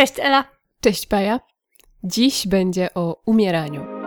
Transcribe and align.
Cześć 0.00 0.18
Ela. 0.18 0.44
Cześć 0.80 1.06
Paja. 1.06 1.40
Dziś 2.04 2.46
będzie 2.46 2.94
o 2.94 3.22
umieraniu. 3.26 3.99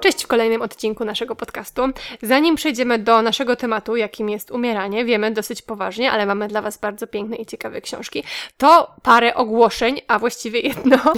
Cześć 0.00 0.24
w 0.24 0.26
kolejnym 0.26 0.62
odcinku 0.62 1.04
naszego 1.04 1.36
podcastu. 1.36 1.82
Zanim 2.22 2.54
przejdziemy 2.54 2.98
do 2.98 3.22
naszego 3.22 3.56
tematu, 3.56 3.96
jakim 3.96 4.30
jest 4.30 4.50
umieranie, 4.50 5.04
wiemy 5.04 5.30
dosyć 5.30 5.62
poważnie, 5.62 6.12
ale 6.12 6.26
mamy 6.26 6.48
dla 6.48 6.62
Was 6.62 6.78
bardzo 6.78 7.06
piękne 7.06 7.36
i 7.36 7.46
ciekawe 7.46 7.80
książki, 7.80 8.24
to 8.58 8.94
parę 9.02 9.34
ogłoszeń, 9.34 10.00
a 10.08 10.18
właściwie 10.18 10.60
jedno. 10.60 10.96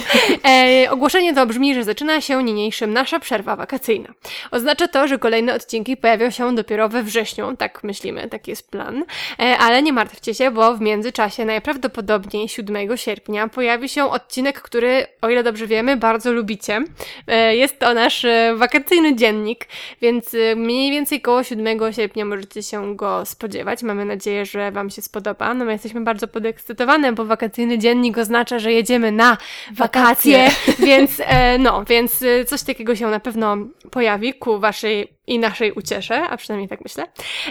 E, 0.45 0.91
ogłoszenie 0.91 1.35
to 1.35 1.47
brzmi, 1.47 1.75
że 1.75 1.85
zaczyna 1.85 2.21
się 2.21 2.43
niniejszym 2.43 2.93
nasza 2.93 3.21
przerwa 3.21 3.57
wakacyjna. 3.57 4.09
Oznacza 4.51 4.89
to, 4.89 5.09
że 5.09 5.19
kolejne 5.19 5.55
odcinki 5.55 5.97
pojawią 5.97 6.31
się 6.31 6.55
dopiero 6.55 6.89
we 6.89 7.03
wrześniu, 7.03 7.57
tak 7.57 7.85
myślimy, 7.85 8.29
taki 8.29 8.51
jest 8.51 8.71
plan. 8.71 9.05
E, 9.41 9.59
ale 9.59 9.83
nie 9.83 9.93
martwcie 9.93 10.35
się, 10.35 10.51
bo 10.51 10.77
w 10.77 10.81
międzyczasie 10.81 11.45
najprawdopodobniej 11.45 12.49
7 12.49 12.97
sierpnia 12.97 13.49
pojawi 13.49 13.89
się 13.89 14.11
odcinek, 14.11 14.63
który, 14.63 15.07
o 15.23 15.29
ile 15.29 15.43
dobrze 15.43 15.67
wiemy, 15.67 15.97
bardzo 15.97 16.33
lubicie. 16.33 16.85
E, 17.27 17.57
jest 17.57 17.79
to 17.79 17.95
nasz 17.95 18.25
e, 18.25 18.55
wakacyjny 18.57 18.72
wakacyjny 18.73 19.17
dziennik, 19.17 19.69
więc 20.01 20.35
y, 20.35 20.57
mniej 20.57 20.91
więcej 20.91 21.21
koło 21.21 21.43
7 21.43 21.93
sierpnia 21.93 22.25
możecie 22.25 22.63
się 22.63 22.97
go 22.97 23.27
spodziewać. 23.27 23.83
Mamy 23.83 24.05
nadzieję, 24.05 24.47
że 24.47 24.73
Wam 24.73 24.91
się 24.91 25.03
spodoba. 25.03 25.55
No 25.55 25.65
my 25.65 25.73
jesteśmy 25.73 26.01
bardzo 26.01 26.29
podekscytowane, 26.29 27.13
bo 27.13 27.25
wakacyjny 27.25 27.79
dziennik 27.79 28.19
oznacza, 28.19 28.59
że 28.59 28.73
jedziemy 28.73 29.13
na 29.13 29.39
wakacje, 29.75 30.51
więc 30.87 31.21
e, 31.25 31.59
no, 31.59 31.85
więc 31.85 32.23
y, 32.23 32.45
coś 32.45 32.63
takiego 32.63 32.97
się 32.97 33.07
na 33.07 33.21
pewno 33.21 33.57
pojawi 33.91 34.35
ku 34.35 34.59
Waszej 34.59 35.09
i 35.27 35.39
naszej 35.39 35.73
uciesze, 35.73 36.23
a 36.23 36.37
przynajmniej 36.37 36.69
tak 36.69 36.81
myślę. 36.81 37.05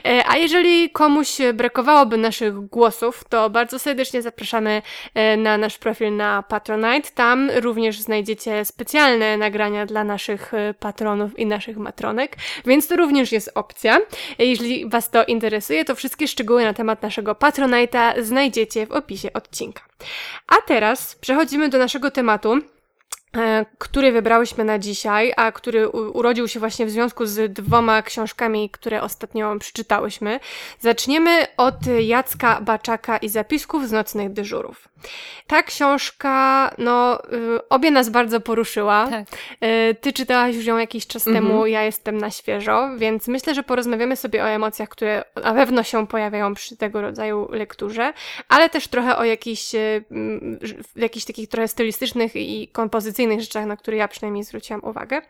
E, 0.06 0.24
a 0.28 0.38
jeżeli 0.38 0.90
komuś 0.90 1.38
brakowałoby 1.54 2.18
naszych 2.18 2.54
głosów, 2.54 3.24
to 3.30 3.50
bardzo 3.50 3.80
serdecznie 3.80 4.22
zapraszamy 4.22 4.82
e, 5.14 5.38
na 5.38 5.58
nasz 5.58 5.78
profil 5.78 6.16
na 6.16 6.44
Patronite. 6.44 7.10
Tam 7.16 7.50
również 7.56 8.00
znajdziecie 8.00 8.66
specjalne 8.66 9.38
nagrania 9.38 9.86
dla 9.86 10.04
naszych 10.04 10.54
e, 10.54 10.74
patronów 10.74 11.40
i 11.40 11.46
naszych 11.46 11.78
matronek, 11.78 12.38
więc 12.66 12.88
to 12.88 12.96
również 12.96 13.32
jest 13.32 13.52
opcja. 13.56 14.00
Jeśli 14.40 14.90
Was 14.90 15.10
to 15.10 15.26
interesuje, 15.26 15.86
to 15.86 15.96
wszystkie 15.96 16.28
szczegóły 16.28 16.64
na 16.64 16.74
temat 16.74 17.02
naszego 17.02 17.34
Patronite'a 17.34 18.24
znajdziecie 18.24 18.88
w 18.88 18.92
opisie 18.92 19.34
odcinka. 19.34 19.82
A 20.48 20.56
teraz 20.68 21.16
przechodzimy 21.16 21.70
do 21.70 21.78
naszego 21.78 22.12
tematu. 22.12 22.62
E, 23.38 23.66
który 23.78 24.12
wybrałyśmy 24.12 24.64
na 24.64 24.80
dzisiaj, 24.80 25.34
a 25.38 25.52
który 25.52 25.90
urodził 25.90 26.48
się 26.48 26.60
właśnie 26.60 26.86
w 26.86 26.92
związku 26.92 27.26
z 27.26 27.54
dwoma 27.54 28.02
książkami, 28.02 28.70
które 28.70 29.02
ostatnio 29.02 29.60
przeczytałyśmy. 29.60 30.40
Zaczniemy 30.80 31.48
od 31.58 31.76
Jacka 32.00 32.62
Baczaka 32.62 33.18
i 33.18 33.30
zapisków 33.30 33.88
z 33.88 33.92
nocnych 33.92 34.34
dyżurów. 34.34 34.91
Ta 35.48 35.64
książka, 35.64 36.72
no, 36.78 37.20
y, 37.34 37.70
obie 37.70 37.92
nas 37.92 38.10
bardzo 38.10 38.40
poruszyła. 38.40 39.08
Tak. 39.10 39.26
Y, 39.64 39.96
ty 39.96 40.14
czytałaś 40.14 40.56
już 40.56 40.66
ją 40.66 40.78
jakiś 40.78 41.08
czas 41.08 41.28
mhm. 41.28 41.46
temu, 41.46 41.66
ja 41.66 41.84
jestem 41.84 42.18
na 42.18 42.32
świeżo, 42.32 42.90
więc 42.98 43.28
myślę, 43.28 43.56
że 43.56 43.64
porozmawiamy 43.64 44.16
sobie 44.16 44.44
o 44.44 44.48
emocjach, 44.48 44.90
które 44.90 45.24
na 45.44 45.54
pewno 45.54 45.84
się 45.84 46.08
pojawiają 46.08 46.54
przy 46.54 46.78
tego 46.78 47.02
rodzaju 47.02 47.48
lekturze, 47.52 48.14
ale 48.50 48.70
też 48.70 48.88
trochę 48.88 49.18
o 49.18 49.24
jakichś, 49.24 49.76
y, 49.76 50.04
jakichś 50.96 51.26
takich 51.26 51.50
trochę 51.50 51.68
stylistycznych 51.68 52.36
i 52.36 52.68
kompozycyjnych 52.68 53.42
rzeczach, 53.42 53.66
na 53.66 53.78
które 53.78 53.98
ja 53.98 54.08
przynajmniej 54.08 54.44
zwróciłam 54.44 54.84
uwagę. 54.84 55.22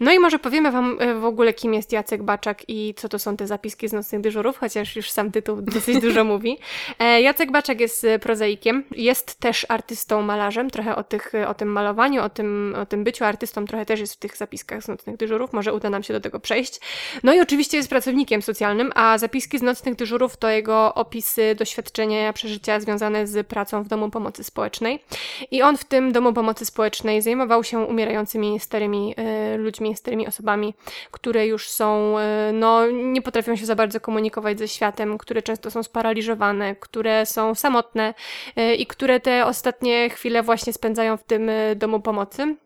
No 0.00 0.12
i 0.12 0.18
może 0.18 0.38
powiemy 0.38 0.70
Wam 0.70 0.98
w 1.20 1.24
ogóle, 1.24 1.52
kim 1.52 1.74
jest 1.74 1.92
Jacek 1.92 2.22
Baczak 2.22 2.62
i 2.68 2.94
co 2.96 3.08
to 3.08 3.18
są 3.18 3.36
te 3.36 3.46
zapiski 3.46 3.88
z 3.88 3.92
nocnych 3.92 4.20
dyżurów, 4.20 4.58
chociaż 4.58 4.96
już 4.96 5.10
sam 5.10 5.32
tytuł 5.32 5.62
dosyć 5.62 6.00
dużo 6.00 6.24
mówi. 6.34 6.58
E, 6.98 7.20
Jacek 7.22 7.50
Baczak 7.50 7.80
jest 7.80 8.06
prozaikiem, 8.20 8.84
jest 9.06 9.40
też 9.40 9.66
artystą 9.68 10.22
malarzem, 10.22 10.70
trochę 10.70 10.96
o, 10.96 11.04
tych, 11.04 11.32
o 11.46 11.54
tym 11.54 11.68
malowaniu, 11.68 12.22
o 12.22 12.28
tym, 12.28 12.74
o 12.82 12.86
tym 12.86 13.04
byciu 13.04 13.24
artystą 13.24 13.66
trochę 13.66 13.86
też 13.86 14.00
jest 14.00 14.14
w 14.14 14.18
tych 14.18 14.36
zapiskach 14.36 14.82
z 14.82 14.88
nocnych 14.88 15.16
dyżurów, 15.16 15.52
może 15.52 15.72
uda 15.72 15.90
nam 15.90 16.02
się 16.02 16.12
do 16.14 16.20
tego 16.20 16.40
przejść. 16.40 16.80
No 17.22 17.34
i 17.34 17.40
oczywiście 17.40 17.76
jest 17.76 17.88
pracownikiem 17.88 18.42
socjalnym, 18.42 18.92
a 18.94 19.18
zapiski 19.18 19.58
z 19.58 19.62
nocnych 19.62 19.94
dyżurów 19.94 20.36
to 20.36 20.48
jego 20.48 20.94
opisy, 20.94 21.54
doświadczenia, 21.54 22.32
przeżycia 22.32 22.80
związane 22.80 23.26
z 23.26 23.46
pracą 23.46 23.82
w 23.82 23.88
Domu 23.88 24.10
Pomocy 24.10 24.44
Społecznej. 24.44 25.04
I 25.50 25.62
on 25.62 25.76
w 25.76 25.84
tym 25.84 26.12
Domu 26.12 26.32
Pomocy 26.32 26.64
Społecznej 26.64 27.22
zajmował 27.22 27.64
się 27.64 27.78
umierającymi 27.78 28.60
starymi 28.60 29.14
y, 29.54 29.58
ludźmi, 29.58 29.96
starymi 29.96 30.26
osobami, 30.26 30.74
które 31.10 31.46
już 31.46 31.68
są, 31.68 32.18
y, 32.18 32.52
no 32.52 32.86
nie 32.90 33.22
potrafią 33.22 33.56
się 33.56 33.66
za 33.66 33.74
bardzo 33.74 34.00
komunikować 34.00 34.58
ze 34.58 34.68
światem, 34.68 35.18
które 35.18 35.42
często 35.42 35.70
są 35.70 35.82
sparaliżowane, 35.82 36.76
które 36.76 37.26
są 37.26 37.54
samotne 37.54 38.14
y, 38.58 38.74
i 38.74 38.86
które 38.96 39.20
te 39.20 39.46
ostatnie 39.46 40.10
chwile 40.10 40.42
właśnie 40.42 40.72
spędzają 40.72 41.16
w 41.16 41.24
tym 41.24 41.48
y, 41.48 41.76
domu 41.76 42.00
pomocy. 42.00 42.56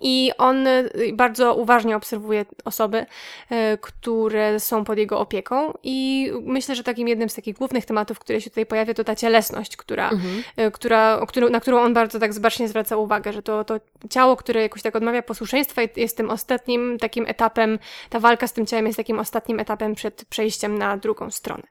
I 0.00 0.32
on 0.38 0.66
y, 0.66 0.90
bardzo 1.12 1.54
uważnie 1.54 1.96
obserwuje 1.96 2.44
osoby, 2.64 3.06
y, 3.52 3.54
które 3.80 4.60
są 4.60 4.84
pod 4.84 4.98
jego 4.98 5.18
opieką, 5.18 5.72
i 5.82 6.30
myślę, 6.42 6.74
że 6.74 6.84
takim 6.84 7.08
jednym 7.08 7.28
z 7.28 7.34
takich 7.34 7.56
głównych 7.56 7.84
tematów, 7.84 8.18
które 8.18 8.40
się 8.40 8.50
tutaj 8.50 8.66
pojawia, 8.66 8.94
to 8.94 9.04
ta 9.04 9.16
cielesność, 9.16 9.76
która, 9.76 10.10
mhm. 10.10 10.42
która, 10.72 11.26
na 11.50 11.60
którą 11.60 11.80
on 11.80 11.94
bardzo 11.94 12.18
tak 12.18 12.32
zbacznie 12.32 12.68
zwraca 12.68 12.96
uwagę, 12.96 13.32
że 13.32 13.42
to, 13.42 13.64
to 13.64 13.80
ciało, 14.10 14.36
które 14.36 14.62
jakoś 14.62 14.82
tak 14.82 14.96
odmawia 14.96 15.22
posłuszeństwa, 15.22 15.82
jest 15.96 16.16
tym 16.16 16.30
ostatnim 16.30 16.98
takim 16.98 17.26
etapem, 17.26 17.78
ta 18.10 18.20
walka 18.20 18.46
z 18.46 18.52
tym 18.52 18.66
ciałem 18.66 18.86
jest 18.86 18.96
takim 18.96 19.18
ostatnim 19.18 19.60
etapem 19.60 19.94
przed 19.94 20.24
przejściem 20.24 20.78
na 20.78 20.96
drugą 20.96 21.30
stronę. 21.30 21.62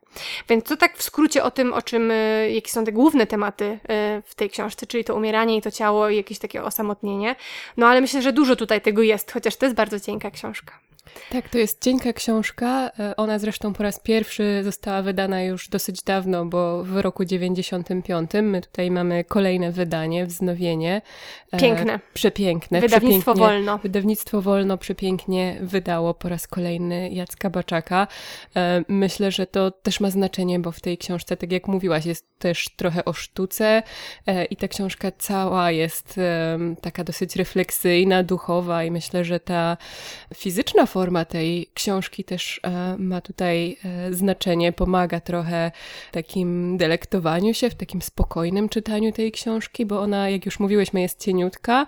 Więc 0.49 0.63
to 0.63 0.77
tak 0.77 0.97
w 0.97 1.03
skrócie 1.03 1.43
o 1.43 1.51
tym, 1.51 1.73
o 1.73 1.81
czym, 1.81 2.13
jakie 2.53 2.71
są 2.71 2.85
te 2.85 2.91
główne 2.91 3.27
tematy 3.27 3.79
w 4.25 4.35
tej 4.35 4.49
książce, 4.49 4.87
czyli 4.87 5.03
to 5.03 5.15
umieranie 5.15 5.57
i 5.57 5.61
to 5.61 5.71
ciało 5.71 6.09
i 6.09 6.17
jakieś 6.17 6.39
takie 6.39 6.63
osamotnienie. 6.63 7.35
No 7.77 7.87
ale 7.87 8.01
myślę, 8.01 8.10
że 8.19 8.33
dużo 8.33 8.55
tutaj 8.55 8.81
tego 8.81 9.01
jest, 9.01 9.31
chociaż 9.31 9.55
to 9.55 9.65
jest 9.65 9.75
bardzo 9.75 9.99
cienka 9.99 10.31
książka. 10.31 10.79
Tak, 11.31 11.49
to 11.49 11.57
jest 11.57 11.83
cienka 11.83 12.13
książka. 12.13 12.91
E, 12.99 13.15
ona 13.15 13.39
zresztą 13.39 13.73
po 13.73 13.83
raz 13.83 13.99
pierwszy 13.99 14.61
została 14.63 15.01
wydana 15.01 15.43
już 15.43 15.69
dosyć 15.69 16.03
dawno, 16.03 16.45
bo 16.45 16.83
w 16.83 16.97
roku 16.97 17.25
95. 17.25 18.31
My 18.41 18.61
tutaj 18.61 18.91
mamy 18.91 19.23
kolejne 19.23 19.71
wydanie, 19.71 20.25
wznowienie. 20.25 21.01
E, 21.51 21.59
Piękne. 21.59 21.99
Przepiękne. 22.13 22.81
Wydawnictwo 22.81 23.33
Wolno. 23.35 23.77
Wydawnictwo 23.77 24.41
Wolno 24.41 24.77
przepięknie 24.77 25.57
wydało 25.61 26.13
po 26.13 26.29
raz 26.29 26.47
kolejny 26.47 27.09
Jacka 27.09 27.49
Baczaka. 27.49 28.07
E, 28.55 28.83
myślę, 28.87 29.31
że 29.31 29.47
to 29.47 29.71
też 29.71 29.99
ma 29.99 30.09
znaczenie, 30.09 30.59
bo 30.59 30.71
w 30.71 30.79
tej 30.79 30.97
książce, 30.97 31.37
tak 31.37 31.51
jak 31.51 31.67
mówiłaś, 31.67 32.05
jest 32.05 32.39
też 32.39 32.69
trochę 32.75 33.05
o 33.05 33.13
sztuce 33.13 33.83
i 34.49 34.55
ta 34.55 34.67
książka 34.67 35.11
cała 35.17 35.71
jest 35.71 36.19
taka 36.81 37.03
dosyć 37.03 37.35
refleksyjna, 37.35 38.23
duchowa 38.23 38.83
i 38.83 38.91
myślę, 38.91 39.23
że 39.25 39.39
ta 39.39 39.77
fizyczna 40.33 40.85
forma 40.85 41.00
tej 41.29 41.69
książki 41.73 42.23
też 42.23 42.59
e, 42.63 42.95
ma 42.97 43.21
tutaj 43.21 43.77
e, 43.85 44.13
znaczenie, 44.13 44.73
pomaga 44.73 45.19
trochę 45.19 45.71
takim 46.11 46.77
delektowaniu 46.77 47.53
się, 47.53 47.69
w 47.69 47.75
takim 47.75 48.01
spokojnym 48.01 48.69
czytaniu 48.69 49.11
tej 49.11 49.31
książki, 49.31 49.85
bo 49.85 50.01
ona, 50.01 50.29
jak 50.29 50.45
już 50.45 50.59
mówiłyśmy, 50.59 51.01
jest 51.01 51.19
cieniutka 51.23 51.87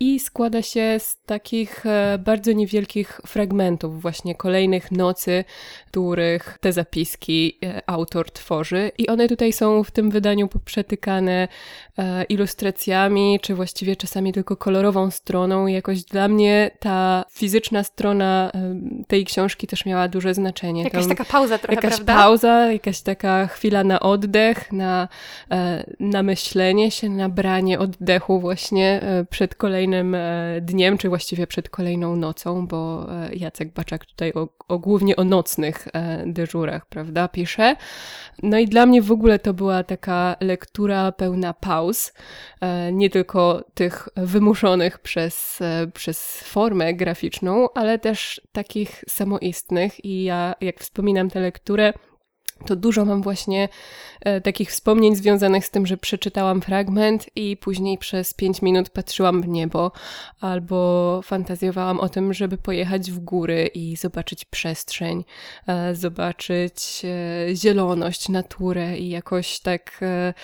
i 0.00 0.20
składa 0.20 0.62
się 0.62 0.96
z 0.98 1.16
takich 1.26 1.86
e, 1.86 2.18
bardzo 2.18 2.52
niewielkich 2.52 3.20
fragmentów, 3.26 4.02
właśnie 4.02 4.34
kolejnych 4.34 4.92
nocy, 4.92 5.44
których 5.86 6.58
te 6.60 6.72
zapiski 6.72 7.58
autor 7.86 8.30
tworzy. 8.30 8.90
I 8.98 9.08
one 9.08 9.28
tutaj 9.28 9.52
są 9.52 9.84
w 9.84 9.90
tym 9.90 10.10
wydaniu 10.10 10.48
przetykane 10.64 11.48
ilustracjami, 12.28 13.38
czy 13.42 13.54
właściwie 13.54 13.96
czasami 13.96 14.32
tylko 14.32 14.56
kolorową 14.56 15.10
stroną. 15.10 15.66
Jakoś 15.66 16.04
dla 16.04 16.28
mnie 16.28 16.70
ta 16.78 17.24
fizyczna 17.30 17.84
strona 17.84 18.39
tej 19.06 19.24
książki 19.24 19.66
też 19.66 19.86
miała 19.86 20.08
duże 20.08 20.34
znaczenie. 20.34 20.82
Jakaś 20.84 21.06
Tam 21.06 21.16
taka 21.16 21.32
pauza 21.32 21.58
trochę, 21.58 21.74
Jakaś 21.74 21.90
prawda? 21.90 22.14
pauza, 22.14 22.72
jakaś 22.72 23.00
taka 23.00 23.46
chwila 23.46 23.84
na 23.84 24.00
oddech, 24.00 24.72
na, 24.72 25.08
e, 25.50 25.84
na 26.00 26.22
myślenie 26.22 26.90
się, 26.90 27.08
na 27.08 27.28
branie 27.28 27.78
oddechu 27.78 28.40
właśnie 28.40 29.00
e, 29.02 29.24
przed 29.24 29.54
kolejnym 29.54 30.14
e, 30.14 30.60
dniem, 30.60 30.98
czy 30.98 31.08
właściwie 31.08 31.46
przed 31.46 31.68
kolejną 31.68 32.16
nocą, 32.16 32.66
bo 32.66 33.06
Jacek 33.32 33.72
Baczak 33.72 34.06
tutaj 34.06 34.32
o, 34.32 34.48
o 34.68 34.78
głównie 34.78 35.16
o 35.16 35.24
nocnych 35.24 35.88
dyżurach, 36.26 36.86
prawda, 36.86 37.28
pisze. 37.28 37.76
No 38.42 38.58
i 38.58 38.66
dla 38.66 38.86
mnie 38.86 39.02
w 39.02 39.12
ogóle 39.12 39.38
to 39.38 39.54
była 39.54 39.84
taka 39.84 40.36
lektura 40.40 41.12
pełna 41.12 41.54
pauz, 41.54 42.12
nie 42.92 43.10
tylko 43.10 43.64
tych 43.74 44.08
wymuszonych 44.16 44.98
przez, 44.98 45.58
przez 45.94 46.42
formę 46.42 46.94
graficzną, 46.94 47.68
ale 47.74 47.98
też 47.98 48.29
takich 48.52 49.04
samoistnych 49.08 50.04
i 50.04 50.22
ja, 50.22 50.54
jak 50.60 50.80
wspominam 50.80 51.30
tę 51.30 51.40
lekturę, 51.40 51.92
to 52.66 52.76
dużo 52.76 53.04
mam 53.04 53.22
właśnie 53.22 53.68
e, 54.20 54.40
takich 54.40 54.70
wspomnień 54.70 55.16
związanych 55.16 55.66
z 55.66 55.70
tym, 55.70 55.86
że 55.86 55.96
przeczytałam 55.96 56.60
fragment 56.60 57.26
i 57.36 57.56
później 57.56 57.98
przez 57.98 58.34
pięć 58.34 58.62
minut 58.62 58.90
patrzyłam 58.90 59.42
w 59.42 59.48
niebo, 59.48 59.92
albo 60.40 61.20
fantazjowałam 61.24 62.00
o 62.00 62.08
tym, 62.08 62.34
żeby 62.34 62.58
pojechać 62.58 63.10
w 63.10 63.18
góry 63.18 63.70
i 63.74 63.96
zobaczyć 63.96 64.44
przestrzeń, 64.44 65.24
e, 65.66 65.94
zobaczyć 65.94 67.02
e, 67.04 67.56
zieloność, 67.56 68.28
naturę 68.28 68.98
i 68.98 69.08
jakoś 69.08 69.60
tak 69.60 69.98
e, 70.02 70.34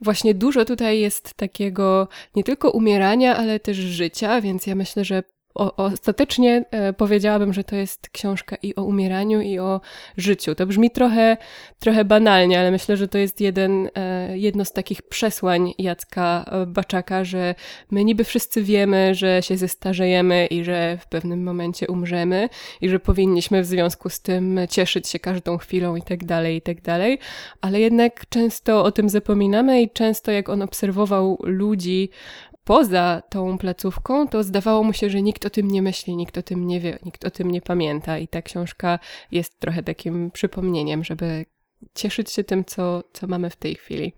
właśnie 0.00 0.34
dużo 0.34 0.64
tutaj 0.64 1.00
jest 1.00 1.34
takiego 1.34 2.08
nie 2.36 2.44
tylko 2.44 2.70
umierania, 2.70 3.36
ale 3.36 3.60
też 3.60 3.76
życia, 3.76 4.40
więc 4.40 4.66
ja 4.66 4.74
myślę, 4.74 5.04
że 5.04 5.22
o, 5.54 5.76
ostatecznie 5.76 6.64
e, 6.70 6.92
powiedziałabym, 6.92 7.52
że 7.52 7.64
to 7.64 7.76
jest 7.76 8.08
książka 8.08 8.56
i 8.62 8.74
o 8.74 8.84
umieraniu, 8.84 9.40
i 9.40 9.58
o 9.58 9.80
życiu. 10.16 10.54
To 10.54 10.66
brzmi 10.66 10.90
trochę, 10.90 11.36
trochę 11.78 12.04
banalnie, 12.04 12.60
ale 12.60 12.70
myślę, 12.70 12.96
że 12.96 13.08
to 13.08 13.18
jest 13.18 13.40
jeden, 13.40 13.90
e, 13.94 14.38
jedno 14.38 14.64
z 14.64 14.72
takich 14.72 15.02
przesłań 15.02 15.74
Jacka 15.78 16.44
e, 16.50 16.66
Baczaka, 16.66 17.24
że 17.24 17.54
my 17.90 18.04
niby 18.04 18.24
wszyscy 18.24 18.62
wiemy, 18.62 19.14
że 19.14 19.42
się 19.42 19.56
zestarzejemy 19.56 20.46
i 20.46 20.64
że 20.64 20.98
w 21.00 21.06
pewnym 21.06 21.42
momencie 21.42 21.88
umrzemy 21.88 22.48
i 22.80 22.88
że 22.88 23.00
powinniśmy 23.00 23.62
w 23.62 23.66
związku 23.66 24.10
z 24.10 24.20
tym 24.20 24.60
cieszyć 24.70 25.08
się 25.08 25.18
każdą 25.18 25.58
chwilą 25.58 25.96
i 25.96 26.02
tak 26.02 26.24
dalej, 26.24 26.56
i 26.56 26.62
tak 26.62 26.80
dalej, 26.80 27.18
ale 27.60 27.80
jednak 27.80 28.28
często 28.28 28.84
o 28.84 28.92
tym 28.92 29.08
zapominamy 29.08 29.82
i 29.82 29.90
często 29.90 30.32
jak 30.32 30.48
on 30.48 30.62
obserwował 30.62 31.38
ludzi, 31.42 32.10
poza 32.64 33.22
tą 33.28 33.58
placówką, 33.58 34.28
to 34.28 34.42
zdawało 34.42 34.84
mu 34.84 34.92
się, 34.92 35.10
że 35.10 35.22
nikt 35.22 35.46
o 35.46 35.50
tym 35.50 35.70
nie 35.70 35.82
myśli, 35.82 36.16
nikt 36.16 36.38
o 36.38 36.42
tym 36.42 36.66
nie 36.66 36.80
wie, 36.80 36.98
nikt 37.04 37.24
o 37.24 37.30
tym 37.30 37.50
nie 37.50 37.62
pamięta. 37.62 38.18
I 38.18 38.28
ta 38.28 38.42
książka 38.42 38.98
jest 39.32 39.60
trochę 39.60 39.82
takim 39.82 40.30
przypomnieniem, 40.30 41.04
żeby 41.04 41.46
cieszyć 41.94 42.30
się 42.30 42.44
tym, 42.44 42.64
co, 42.64 43.02
co 43.12 43.26
mamy 43.26 43.50
w 43.50 43.56
tej 43.56 43.74
chwili. 43.74 44.12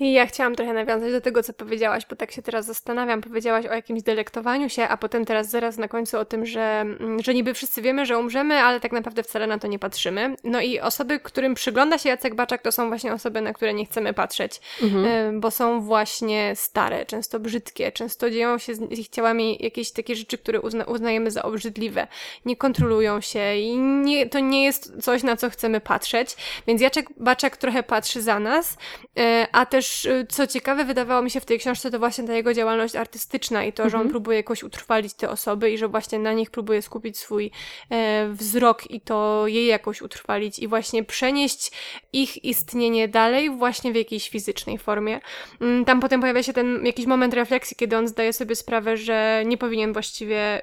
I 0.00 0.12
ja 0.12 0.26
chciałam 0.26 0.54
trochę 0.54 0.72
nawiązać 0.72 1.12
do 1.12 1.20
tego, 1.20 1.42
co 1.42 1.52
powiedziałaś, 1.52 2.06
bo 2.10 2.16
tak 2.16 2.32
się 2.32 2.42
teraz 2.42 2.66
zastanawiam. 2.66 3.20
Powiedziałaś 3.20 3.66
o 3.66 3.74
jakimś 3.74 4.02
delektowaniu 4.02 4.68
się, 4.68 4.82
a 4.82 4.96
potem 4.96 5.24
teraz 5.24 5.50
zaraz 5.50 5.78
na 5.78 5.88
końcu 5.88 6.18
o 6.18 6.24
tym, 6.24 6.46
że, 6.46 6.80
mm, 6.80 7.22
że 7.22 7.34
niby 7.34 7.54
wszyscy 7.54 7.82
wiemy, 7.82 8.06
że 8.06 8.18
umrzemy, 8.18 8.54
ale 8.54 8.80
tak 8.80 8.92
naprawdę 8.92 9.22
wcale 9.22 9.46
na 9.46 9.58
to 9.58 9.68
nie 9.68 9.78
patrzymy. 9.78 10.36
No 10.44 10.60
i 10.60 10.80
osoby, 10.80 11.20
którym 11.20 11.54
przygląda 11.54 11.98
się 11.98 12.08
Jacek 12.08 12.34
Baczak, 12.34 12.62
to 12.62 12.72
są 12.72 12.88
właśnie 12.88 13.12
osoby, 13.12 13.40
na 13.40 13.52
które 13.52 13.74
nie 13.74 13.86
chcemy 13.86 14.14
patrzeć, 14.14 14.60
mhm. 14.82 15.40
bo 15.40 15.50
są 15.50 15.80
właśnie 15.80 16.52
stare, 16.56 17.06
często 17.06 17.40
brzydkie, 17.40 17.92
często 17.92 18.30
dzieją 18.30 18.58
się 18.58 18.74
z 18.74 18.98
ich 18.98 19.08
ciałami 19.08 19.58
jakieś 19.60 19.92
takie 19.92 20.16
rzeczy, 20.16 20.38
które 20.38 20.60
uzna 20.60 20.84
uznajemy 20.84 21.30
za 21.30 21.42
obrzydliwe. 21.42 22.06
Nie 22.44 22.56
kontrolują 22.56 23.20
się 23.20 23.56
i 23.56 23.78
nie, 23.78 24.26
to 24.26 24.38
nie 24.38 24.64
jest 24.64 25.02
coś, 25.02 25.22
na 25.22 25.36
co 25.36 25.50
chcemy 25.50 25.80
patrzeć. 25.80 26.36
Więc 26.66 26.80
Jacek 26.80 27.05
Baczek 27.16 27.56
trochę 27.56 27.82
patrzy 27.82 28.22
za 28.22 28.40
nas, 28.40 28.76
e, 29.18 29.46
a 29.52 29.66
też 29.66 30.06
e, 30.06 30.26
co 30.28 30.46
ciekawe 30.46 30.84
wydawało 30.84 31.22
mi 31.22 31.30
się 31.30 31.40
w 31.40 31.44
tej 31.44 31.58
książce 31.58 31.90
to 31.90 31.98
właśnie 31.98 32.24
ta 32.24 32.34
jego 32.34 32.54
działalność 32.54 32.96
artystyczna 32.96 33.64
i 33.64 33.72
to, 33.72 33.82
że 33.82 33.96
on 33.96 34.02
mhm. 34.02 34.10
próbuje 34.10 34.36
jakoś 34.36 34.62
utrwalić 34.62 35.14
te 35.14 35.30
osoby 35.30 35.70
i 35.70 35.78
że 35.78 35.88
właśnie 35.88 36.18
na 36.18 36.32
nich 36.32 36.50
próbuje 36.50 36.82
skupić 36.82 37.18
swój 37.18 37.50
e, 37.90 38.28
wzrok 38.32 38.90
i 38.90 39.00
to 39.00 39.44
jej 39.46 39.66
jakoś 39.66 40.02
utrwalić 40.02 40.58
i 40.58 40.68
właśnie 40.68 41.04
przenieść 41.04 41.72
ich 42.12 42.44
istnienie 42.44 43.08
dalej 43.08 43.50
właśnie 43.50 43.92
w 43.92 43.96
jakiejś 43.96 44.28
fizycznej 44.28 44.78
formie. 44.78 45.20
Mm, 45.60 45.84
tam 45.84 46.00
potem 46.00 46.20
pojawia 46.20 46.42
się 46.42 46.52
ten 46.52 46.86
jakiś 46.86 47.06
moment 47.06 47.34
refleksji, 47.34 47.76
kiedy 47.76 47.96
on 47.96 48.08
zdaje 48.08 48.32
sobie 48.32 48.56
sprawę, 48.56 48.96
że 48.96 49.42
nie 49.46 49.58
powinien 49.58 49.92
właściwie 49.92 50.62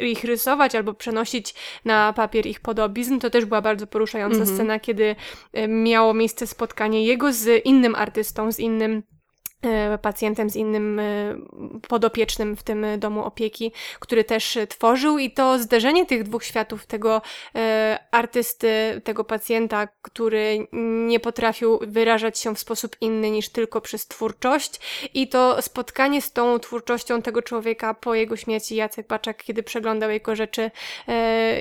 ich 0.00 0.24
rysować 0.24 0.74
albo 0.74 0.94
przenosić 0.94 1.54
na 1.84 2.12
papier 2.12 2.46
ich 2.46 2.60
podobizn. 2.60 3.18
To 3.18 3.30
też 3.30 3.44
była 3.44 3.62
bardzo 3.62 3.86
poruszająca 3.86 4.38
mhm. 4.38 4.56
scena, 4.56 4.80
kiedy 4.80 5.16
miało 5.68 6.14
miejsce 6.14 6.46
spotkanie 6.46 7.04
jego 7.04 7.32
z 7.32 7.66
innym 7.66 7.94
artystą, 7.94 8.52
z 8.52 8.58
innym 8.58 9.02
E, 9.12 9.17
pacjentem 10.02 10.50
z 10.50 10.56
innym 10.56 10.98
e, 10.98 11.04
podopiecznym 11.88 12.56
w 12.56 12.62
tym 12.62 12.86
domu 12.98 13.24
opieki, 13.24 13.72
który 14.00 14.24
też 14.24 14.58
tworzył. 14.68 15.18
I 15.18 15.30
to 15.30 15.58
zderzenie 15.58 16.06
tych 16.06 16.22
dwóch 16.22 16.44
światów, 16.44 16.86
tego 16.86 17.22
e, 17.54 17.98
artysty, 18.10 19.00
tego 19.04 19.24
pacjenta, 19.24 19.88
który 20.02 20.66
nie 21.06 21.20
potrafił 21.20 21.78
wyrażać 21.82 22.38
się 22.38 22.54
w 22.54 22.58
sposób 22.58 22.96
inny 23.00 23.30
niż 23.30 23.48
tylko 23.48 23.80
przez 23.80 24.06
twórczość. 24.06 24.80
I 25.14 25.28
to 25.28 25.62
spotkanie 25.62 26.22
z 26.22 26.32
tą 26.32 26.58
twórczością 26.58 27.22
tego 27.22 27.42
człowieka 27.42 27.94
po 27.94 28.14
jego 28.14 28.36
śmierci, 28.36 28.76
Jacek 28.76 29.06
Baczak, 29.06 29.42
kiedy 29.44 29.62
przeglądał 29.62 30.10
jego 30.10 30.36
rzeczy 30.36 30.70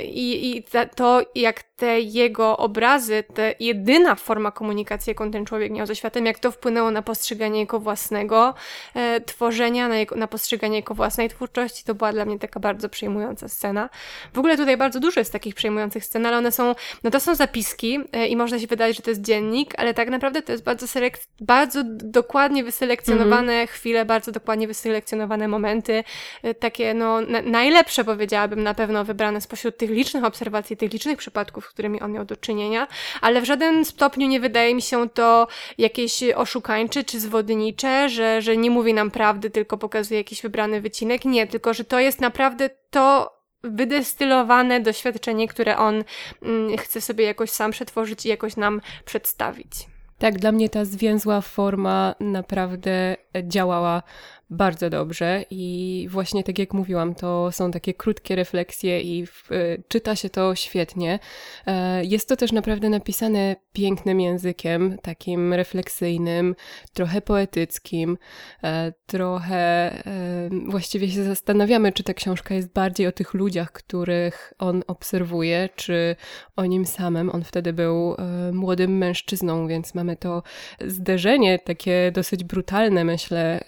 i, 0.04 0.56
i 0.58 0.64
to, 0.96 1.22
jak 1.36 1.64
te 1.64 2.00
jego 2.00 2.58
obrazy, 2.58 3.24
to 3.34 3.42
jedyna 3.60 4.16
forma 4.16 4.52
komunikacji, 4.52 5.12
jaką 5.12 5.32
ten 5.32 5.46
człowiek 5.46 5.72
miał 5.72 5.86
ze 5.86 5.96
światem, 5.96 6.26
jak 6.26 6.40
to 6.40 6.52
wpłynęło 6.52 6.92
na 6.92 7.02
postrzeganie 7.02 7.60
jego 7.60 7.80
własnego 7.88 8.54
e, 8.96 9.22
tworzenia, 9.22 9.88
na, 9.88 9.98
jego, 9.98 10.16
na 10.16 10.28
postrzeganie 10.28 10.76
jego 10.76 10.94
własnej 10.94 11.30
twórczości, 11.30 11.84
to 11.84 11.96
była 11.96 12.12
dla 12.12 12.26
mnie 12.26 12.40
taka 12.40 12.60
bardzo 12.60 12.90
przejmująca 12.90 13.48
scena. 13.48 13.90
W 14.34 14.40
ogóle 14.40 14.58
tutaj 14.58 14.78
bardzo 14.78 15.00
dużo 15.00 15.20
jest 15.20 15.32
takich 15.32 15.56
przejmujących 15.56 16.06
scen, 16.06 16.26
ale 16.26 16.38
one 16.38 16.52
są, 16.52 16.76
no 17.04 17.12
to 17.12 17.20
są 17.20 17.36
zapiski 17.36 18.00
e, 18.14 18.28
i 18.28 18.36
można 18.36 18.60
się 18.60 18.68
wydawać, 18.68 18.96
że 18.96 19.02
to 19.02 19.10
jest 19.10 19.22
dziennik, 19.22 19.74
ale 19.78 19.94
tak 19.94 20.10
naprawdę 20.10 20.42
to 20.42 20.52
jest 20.52 20.64
bardzo, 20.64 20.86
selek- 20.86 21.28
bardzo 21.40 21.84
dokładnie 22.24 22.64
wyselekcjonowane 22.64 23.54
mm 23.54 23.68
-hmm. 23.68 23.70
chwile, 23.70 24.06
bardzo 24.06 24.32
dokładnie 24.32 24.68
wyselekcjonowane 24.68 25.48
momenty, 25.48 26.04
e, 26.44 26.54
takie 26.54 26.94
no 26.94 27.22
na, 27.22 27.42
najlepsze 27.42 28.04
powiedziałabym 28.04 28.64
na 28.64 28.74
pewno 28.74 29.06
wybrane 29.06 29.42
spośród 29.42 29.78
tych 29.78 29.90
licznych 29.90 30.24
obserwacji, 30.24 30.78
tych 30.78 30.94
licznych 30.94 31.18
przypadków, 31.18 31.66
z 31.66 31.70
którymi 31.70 32.02
on 32.02 32.12
miał 32.12 32.26
do 32.26 32.36
czynienia, 32.36 32.88
ale 33.22 33.42
w 33.42 33.46
żaden 33.46 33.86
stopniu 33.86 34.28
nie 34.28 34.40
wydaje 34.40 34.76
mi 34.76 34.82
się 34.82 35.10
to 35.10 35.48
jakieś 35.78 36.24
oszukańcze 36.36 37.04
czy 37.04 37.20
zwodnicze, 37.20 37.77
że, 38.08 38.42
że 38.42 38.58
nie 38.58 38.72
mówi 38.72 38.94
nam 38.94 39.12
prawdy, 39.12 39.50
tylko 39.50 39.78
pokazuje 39.78 40.20
jakiś 40.20 40.42
wybrany 40.42 40.82
wycinek. 40.82 41.26
Nie, 41.26 41.48
tylko 41.48 41.74
że 41.74 41.84
to 41.84 42.00
jest 42.00 42.22
naprawdę 42.22 42.70
to 42.90 43.38
wydestylowane 43.64 44.80
doświadczenie, 44.80 45.48
które 45.48 45.78
on 45.78 46.04
mm, 46.42 46.78
chce 46.78 47.02
sobie 47.02 47.26
jakoś 47.26 47.50
sam 47.50 47.72
przetworzyć 47.72 48.26
i 48.26 48.30
jakoś 48.30 48.56
nam 48.56 48.82
przedstawić. 49.06 49.72
Tak, 50.18 50.40
dla 50.40 50.52
mnie 50.52 50.70
ta 50.70 50.86
zwięzła 50.86 51.42
forma 51.42 52.16
naprawdę 52.20 53.16
działała 53.44 54.04
bardzo 54.50 54.90
dobrze 54.90 55.46
i 55.50 56.08
właśnie 56.12 56.44
tak 56.44 56.60
jak 56.60 56.74
mówiłam, 56.74 57.16
to 57.16 57.52
są 57.52 57.72
takie 57.72 57.94
krótkie 57.94 58.36
refleksje 58.36 59.02
i 59.02 59.26
w, 59.26 59.52
y, 59.52 59.84
czyta 59.88 60.16
się 60.16 60.30
to 60.30 60.56
świetnie. 60.56 61.20
E, 61.66 62.06
jest 62.06 62.30
to 62.30 62.36
też 62.36 62.52
naprawdę 62.52 62.90
napisane 62.90 63.56
pięknym 63.74 64.20
językiem, 64.20 64.98
takim 65.02 65.54
refleksyjnym, 65.54 66.56
trochę 66.94 67.22
poetyckim, 67.22 68.18
e, 68.64 68.94
trochę 69.06 69.58
e, 69.58 70.50
właściwie 70.68 71.10
się 71.10 71.24
zastanawiamy, 71.24 71.92
czy 71.92 72.04
ta 72.04 72.14
książka 72.14 72.56
jest 72.56 72.74
bardziej 72.74 73.08
o 73.08 73.12
tych 73.12 73.34
ludziach, 73.34 73.72
których 73.72 74.54
on 74.60 74.84
obserwuje, 74.88 75.70
czy 75.76 76.16
o 76.56 76.66
nim 76.66 76.86
samym. 76.86 77.30
On 77.30 77.44
wtedy 77.44 77.74
był 77.74 78.16
młodym 78.54 78.98
mężczyzną, 78.98 79.68
więc 79.68 79.96
mamy 79.96 80.16
to 80.16 80.44
zderzenie 80.82 81.60
takie 81.60 82.12
dosyć 82.12 82.44
brutalne, 82.44 83.04
myślę, 83.04 83.64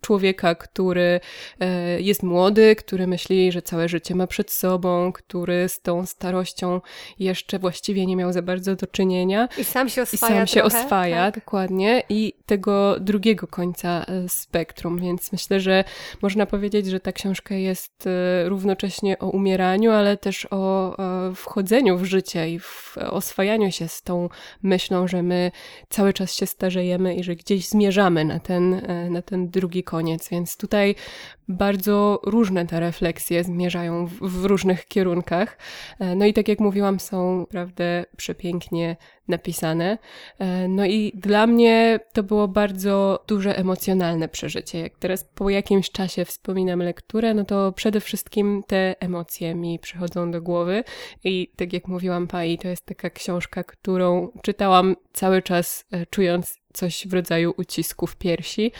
człowieka 0.00 0.21
człowieka, 0.22 0.54
który 0.54 1.20
e, 1.60 2.00
jest 2.00 2.22
młody, 2.22 2.76
który 2.76 3.06
myśli, 3.06 3.52
że 3.52 3.62
całe 3.62 3.88
życie 3.88 4.14
ma 4.14 4.26
przed 4.26 4.50
sobą, 4.50 5.12
który 5.12 5.68
z 5.68 5.80
tą 5.80 6.06
starością 6.06 6.80
jeszcze 7.18 7.58
właściwie 7.58 8.06
nie 8.06 8.16
miał 8.16 8.32
za 8.32 8.42
bardzo 8.42 8.76
do 8.76 8.86
czynienia. 8.86 9.48
I 9.58 9.64
sam 9.64 9.88
się 9.88 10.02
oswaja. 10.02 10.34
I 10.34 10.38
sam 10.38 10.46
się 10.46 10.64
oswaja, 10.64 11.16
tak? 11.16 11.34
dokładnie. 11.34 12.02
I 12.08 12.34
tego 12.46 13.00
drugiego 13.00 13.46
końca 13.46 14.04
e, 14.08 14.28
spektrum, 14.28 14.98
więc 14.98 15.32
myślę, 15.32 15.60
że 15.60 15.84
można 16.22 16.46
powiedzieć, 16.46 16.86
że 16.86 17.00
ta 17.00 17.12
książka 17.12 17.54
jest 17.54 18.06
e, 18.06 18.48
równocześnie 18.48 19.18
o 19.18 19.30
umieraniu, 19.30 19.90
ale 19.90 20.16
też 20.16 20.46
o 20.50 20.96
wchodzeniu 21.34 21.98
w 21.98 22.04
życie 22.04 22.50
i 22.50 22.58
w 22.58 22.98
oswajaniu 22.98 23.72
się 23.72 23.88
z 23.88 24.02
tą 24.02 24.28
myślą, 24.62 25.08
że 25.08 25.22
my 25.22 25.50
cały 25.88 26.12
czas 26.12 26.34
się 26.34 26.46
starzejemy 26.46 27.14
i 27.14 27.24
że 27.24 27.36
gdzieś 27.36 27.68
zmierzamy 27.68 28.24
na 28.24 28.40
ten, 28.40 28.82
na 29.10 29.22
ten 29.22 29.50
drugi 29.50 29.82
koniec 29.82 30.11
koniec, 30.12 30.28
więc 30.28 30.56
tutaj 30.56 30.94
bardzo 31.48 32.20
różne 32.24 32.66
te 32.66 32.80
refleksje 32.80 33.44
zmierzają 33.44 34.06
w, 34.06 34.12
w, 34.12 34.44
różnych 34.44 34.86
kierunkach. 34.86 35.58
E, 35.98 36.14
no 36.14 36.26
i 36.26 36.32
tak 36.32 36.48
jak 36.48 36.60
mówiłam, 36.60 37.00
są 37.00 37.38
naprawdę 37.40 38.04
przepięknie 38.16 38.96
napisane. 39.28 39.98
E, 40.38 40.68
no 40.68 40.86
i 40.86 41.12
dla 41.14 41.46
mnie 41.46 42.00
to 42.12 42.22
było 42.22 42.48
bardzo 42.48 43.24
duże 43.28 43.56
emocjonalne 43.56 44.28
przeżycie. 44.28 44.80
Jak 44.80 44.98
teraz 44.98 45.24
po 45.24 45.50
jakimś 45.50 45.90
czasie 45.90 46.24
wspominam 46.24 46.78
lekturę, 46.82 47.34
no 47.34 47.44
to 47.44 47.72
przede 47.72 48.00
wszystkim 48.00 48.62
te 48.66 48.94
emocje 49.00 49.54
mi 49.54 49.78
przychodzą 49.78 50.30
do 50.30 50.42
głowy. 50.42 50.84
I 51.24 51.52
tak 51.56 51.72
jak 51.72 51.88
mówiłam 51.88 52.26
Pai, 52.26 52.58
to 52.58 52.68
jest 52.68 52.86
taka 52.86 53.10
książka, 53.10 53.64
którą 53.64 54.28
czytałam 54.42 54.96
cały 55.12 55.42
czas 55.42 55.84
e, 55.92 56.06
czując 56.06 56.61
coś 56.72 57.06
w 57.06 57.12
rodzaju 57.12 57.54
ucisku 57.56 58.06
w 58.06 58.16
piersi 58.16 58.72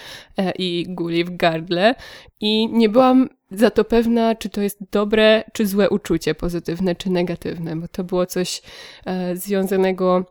i 0.59 0.87
guli 0.89 1.25
w 1.25 1.37
gardle. 1.37 1.95
I 2.41 2.69
nie 2.69 2.89
byłam 2.89 3.29
za 3.51 3.71
to 3.71 3.85
pewna, 3.85 4.35
czy 4.35 4.49
to 4.49 4.61
jest 4.61 4.79
dobre, 4.91 5.45
czy 5.53 5.67
złe 5.67 5.91
uczucie, 5.91 6.35
pozytywne, 6.35 6.95
czy 6.95 7.11
negatywne, 7.11 7.77
bo 7.77 7.89
to 7.89 8.05
było 8.05 8.27
coś 8.27 8.63
e, 9.05 9.37
związanego 9.37 10.25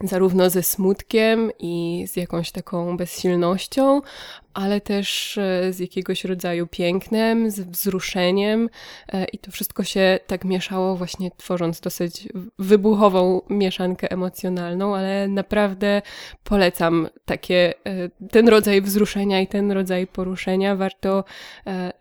zarówno 0.00 0.50
ze 0.50 0.62
smutkiem 0.62 1.50
i 1.58 2.04
z 2.08 2.16
jakąś 2.16 2.52
taką 2.52 2.96
bezsilnością, 2.96 4.00
ale 4.56 4.80
też 4.80 5.38
e, 5.38 5.72
z 5.72 5.78
jakiegoś 5.78 6.24
rodzaju 6.24 6.66
pięknem, 6.66 7.50
z 7.50 7.60
wzruszeniem 7.60 8.68
e, 9.12 9.24
i 9.24 9.38
to 9.38 9.50
wszystko 9.50 9.84
się 9.84 10.18
tak 10.26 10.44
mieszało, 10.44 10.96
właśnie 10.96 11.30
tworząc 11.36 11.80
dosyć 11.80 12.28
wybuchową 12.58 13.40
mieszankę 13.50 14.10
emocjonalną, 14.10 14.96
ale 14.96 15.28
naprawdę 15.28 16.02
polecam 16.44 17.08
takie, 17.24 17.74
e, 17.86 18.28
ten 18.30 18.48
rodzaj 18.48 18.82
wzruszenia 18.82 19.40
i 19.40 19.46
ten 19.46 19.72
rodzaj 19.72 20.06
poruszenia. 20.06 20.76
Warto 20.76 21.24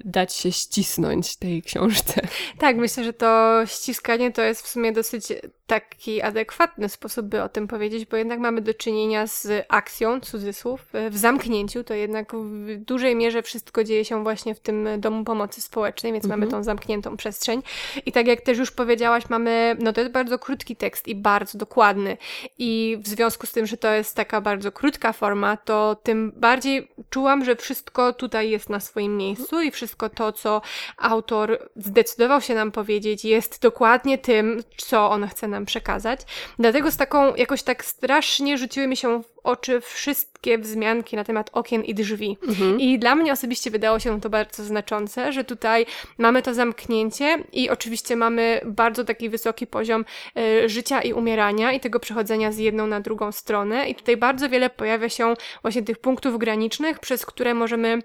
dać 0.06 0.34
się 0.34 0.52
ścisnąć 0.52 1.36
tej 1.36 1.64
książce. 1.64 2.22
Tak, 2.60 2.78
myślę, 2.78 3.04
że 3.04 3.14
to 3.14 3.62
ściskanie 3.66 4.32
to 4.32 4.42
jest 4.42 4.62
w 4.62 4.68
sumie 4.68 4.92
dosyć 4.92 5.34
taki 5.68 6.22
adekwatny 6.22 6.90
sposób, 6.90 7.26
by 7.26 7.44
o 7.44 7.50
tym 7.50 7.68
powiedzieć, 7.68 8.06
bo 8.06 8.18
jednak 8.18 8.40
mamy 8.40 8.62
do 8.62 8.74
czynienia 8.74 9.28
z 9.28 9.66
akcją, 9.70 10.22
cudzysłów, 10.22 10.88
w 11.10 11.18
zamknięciu, 11.18 11.84
to 11.84 11.94
jednak 11.94 12.34
w 12.46 12.78
dużej 12.78 13.16
mierze 13.16 13.44
wszystko 13.44 13.84
dzieje 13.84 14.06
się 14.06 14.24
właśnie 14.24 14.56
w 14.56 14.60
tym 14.60 14.88
domu 14.98 15.24
pomocy 15.24 15.62
społecznej, 15.62 16.14
więc 16.14 16.26
mhm. 16.26 16.40
mamy 16.40 16.52
tą 16.52 16.64
zamkniętą 16.64 17.18
przestrzeń. 17.18 17.62
I 18.06 18.12
tak 18.12 18.28
jak 18.28 18.42
też 18.42 18.58
już 18.58 18.72
powiedziałaś, 18.72 19.24
mamy, 19.30 19.78
no 19.80 19.94
to 19.94 20.02
jest 20.02 20.14
bardzo 20.14 20.40
krótki 20.40 20.76
tekst 20.76 21.08
i 21.08 21.16
bardzo 21.16 21.58
dokładny. 21.58 22.18
I 22.58 22.98
w 23.02 23.08
związku 23.08 23.48
z 23.48 23.52
tym, 23.52 23.66
że 23.66 23.78
to 23.78 23.92
jest 23.92 24.16
taka 24.16 24.42
bardzo 24.42 24.72
krótka 24.72 25.14
forma, 25.14 25.58
to 25.58 25.96
tym 26.04 26.32
bardziej 26.36 26.92
czułam, 27.10 27.46
że 27.46 27.56
wszystko 27.56 28.14
tutaj 28.14 28.50
jest 28.50 28.70
na 28.70 28.80
swoim 28.80 29.18
miejscu 29.18 29.62
i 29.62 29.72
wszystko 29.72 30.10
to, 30.10 30.32
co 30.32 30.62
autor 30.98 31.70
zdecydował 31.76 32.42
się 32.42 32.56
nam 32.56 32.72
powiedzieć, 32.72 33.26
jest 33.26 33.62
dokładnie 33.62 34.18
tym, 34.18 34.64
co 34.78 35.10
on 35.10 35.28
chce 35.28 35.48
nam 35.48 35.66
przekazać. 35.66 36.20
Dlatego 36.60 36.92
z 36.92 36.98
taką, 36.98 37.36
jakoś 37.36 37.64
tak 37.64 37.86
strasznie 37.86 38.58
rzuciły 38.58 38.88
mi 38.88 38.98
się 38.98 39.24
w 39.24 39.35
oczy 39.46 39.82
wszystkie 39.82 40.58
wzmianki 40.58 41.16
na 41.16 41.24
temat 41.24 41.50
okien 41.54 41.84
i 41.84 41.94
drzwi. 41.94 42.38
Mhm. 42.48 42.80
I 42.80 43.00
dla 43.00 43.16
mnie 43.16 43.32
osobiście 43.32 43.72
wydało 43.72 44.00
się 44.00 44.22
to 44.22 44.30
bardzo 44.30 44.64
znaczące, 44.64 45.34
że 45.34 45.44
tutaj 45.44 45.86
mamy 46.18 46.42
to 46.42 46.54
zamknięcie 46.54 47.38
i 47.54 47.70
oczywiście 47.70 48.16
mamy 48.16 48.62
bardzo 48.66 49.04
taki 49.04 49.30
wysoki 49.30 49.68
poziom 49.68 50.06
y, 50.38 50.70
życia 50.70 51.02
i 51.02 51.14
umierania 51.14 51.72
i 51.72 51.80
tego 51.80 52.00
przechodzenia 52.00 52.52
z 52.52 52.58
jedną 52.58 52.88
na 52.88 53.00
drugą 53.00 53.32
stronę. 53.32 53.90
I 53.90 53.96
tutaj 53.96 54.18
bardzo 54.18 54.50
wiele 54.50 54.70
pojawia 54.70 55.10
się 55.10 55.34
właśnie 55.62 55.84
tych 55.84 55.98
punktów 55.98 56.38
granicznych, 56.38 57.00
przez 57.00 57.26
które 57.26 57.54
możemy 57.54 58.02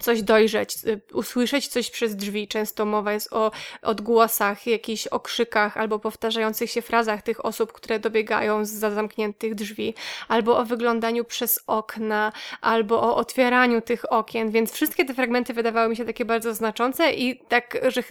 coś 0.00 0.22
dojrzeć, 0.22 0.76
y, 0.86 1.00
usłyszeć 1.12 1.68
coś 1.68 1.90
przez 1.90 2.16
drzwi. 2.16 2.48
Często 2.48 2.84
mowa 2.84 3.12
jest 3.12 3.32
o 3.32 3.50
odgłosach, 3.82 4.66
jakichś 4.66 5.06
okrzykach 5.06 5.76
albo 5.76 5.98
powtarzających 5.98 6.70
się 6.70 6.82
frazach 6.82 7.22
tych 7.22 7.44
osób, 7.44 7.72
które 7.72 7.98
dobiegają 7.98 8.64
z 8.64 8.70
zamkniętych 8.70 9.54
drzwi, 9.54 9.94
albo 10.28 10.58
o 10.58 10.64
wyglądaniu 10.64 11.24
przez 11.24 11.60
okna, 11.66 12.32
albo 12.60 13.02
o 13.02 13.16
otwieraniu 13.16 13.80
tych 13.80 14.12
okien, 14.12 14.50
więc 14.50 14.72
wszystkie 14.72 15.04
te 15.04 15.14
fragmenty 15.14 15.54
wydawały 15.54 15.88
mi 15.88 15.96
się 15.96 16.04
takie 16.04 16.24
bardzo 16.24 16.54
znaczące 16.54 17.12
i 17.12 17.40
tak, 17.48 17.78
że 17.88 18.02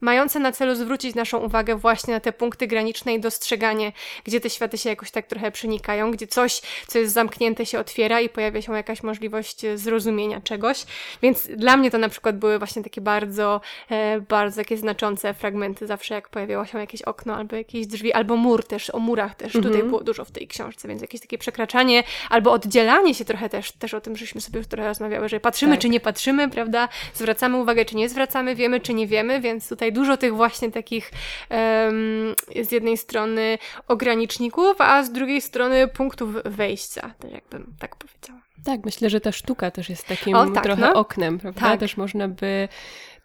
mające 0.00 0.40
na 0.40 0.52
celu 0.52 0.74
zwrócić 0.74 1.14
naszą 1.14 1.38
uwagę 1.38 1.76
właśnie 1.76 2.14
na 2.14 2.20
te 2.20 2.32
punkty 2.32 2.66
graniczne 2.66 3.14
i 3.14 3.20
dostrzeganie, 3.20 3.92
gdzie 4.24 4.40
te 4.40 4.50
światy 4.50 4.78
się 4.78 4.88
jakoś 4.88 5.10
tak 5.10 5.26
trochę 5.26 5.50
przenikają, 5.50 6.10
gdzie 6.10 6.26
coś, 6.26 6.60
co 6.86 6.98
jest 6.98 7.14
zamknięte 7.14 7.66
się 7.66 7.78
otwiera 7.78 8.20
i 8.20 8.28
pojawia 8.28 8.62
się 8.62 8.76
jakaś 8.76 9.02
możliwość 9.02 9.60
zrozumienia 9.74 10.40
czegoś 10.40 10.69
czegoś. 10.74 10.92
Więc 11.22 11.48
dla 11.56 11.76
mnie 11.76 11.90
to 11.90 11.98
na 11.98 12.08
przykład 12.08 12.38
były 12.38 12.58
właśnie 12.58 12.82
takie 12.82 13.00
bardzo, 13.00 13.60
e, 13.90 14.20
bardzo 14.20 14.56
takie 14.56 14.76
znaczące 14.76 15.34
fragmenty. 15.34 15.86
Zawsze 15.86 16.14
jak 16.14 16.28
pojawiało 16.28 16.66
się 16.66 16.78
jakieś 16.78 17.02
okno 17.02 17.36
albo 17.36 17.56
jakieś 17.56 17.86
drzwi, 17.86 18.12
albo 18.12 18.36
mur 18.36 18.64
też, 18.64 18.90
o 18.90 18.98
murach 18.98 19.34
też. 19.34 19.56
Mhm. 19.56 19.64
Tutaj 19.64 19.88
było 19.88 20.04
dużo 20.04 20.24
w 20.24 20.30
tej 20.30 20.48
książce, 20.48 20.88
więc 20.88 21.02
jakieś 21.02 21.20
takie 21.20 21.38
przekraczanie 21.38 22.02
albo 22.30 22.52
oddzielanie 22.52 23.14
się 23.14 23.24
trochę 23.24 23.48
też, 23.48 23.72
też 23.72 23.94
o 23.94 24.00
tym, 24.00 24.16
żeśmy 24.16 24.40
sobie 24.40 24.58
już 24.58 24.66
trochę 24.66 24.88
rozmawiały, 24.88 25.28
że 25.28 25.40
patrzymy 25.40 25.72
tak. 25.72 25.80
czy 25.80 25.88
nie 25.88 26.00
patrzymy, 26.00 26.48
prawda? 26.48 26.88
Zwracamy 27.14 27.56
uwagę 27.56 27.84
czy 27.84 27.96
nie 27.96 28.08
zwracamy, 28.08 28.54
wiemy 28.54 28.80
czy 28.80 28.94
nie 28.94 29.06
wiemy, 29.06 29.40
więc 29.40 29.68
tutaj 29.68 29.92
dużo 29.92 30.16
tych 30.16 30.34
właśnie 30.36 30.70
takich 30.70 31.10
um, 31.50 32.34
z 32.64 32.72
jednej 32.72 32.96
strony 32.96 33.58
ograniczników, 33.88 34.74
a 34.78 35.02
z 35.02 35.12
drugiej 35.12 35.40
strony 35.40 35.88
punktów 35.88 36.30
wejścia, 36.44 37.14
tak 37.18 37.30
jakbym 37.30 37.74
tak 37.78 37.96
powiedziała. 37.96 38.39
Tak, 38.64 38.84
myślę, 38.84 39.10
że 39.10 39.20
ta 39.20 39.32
sztuka 39.32 39.70
też 39.70 39.90
jest 39.90 40.06
takim 40.06 40.36
o, 40.36 40.50
tak, 40.50 40.64
trochę 40.64 40.80
no? 40.80 40.94
oknem, 40.94 41.38
prawda? 41.38 41.60
Tak. 41.60 41.80
Też 41.80 41.96
można 41.96 42.28
by 42.28 42.68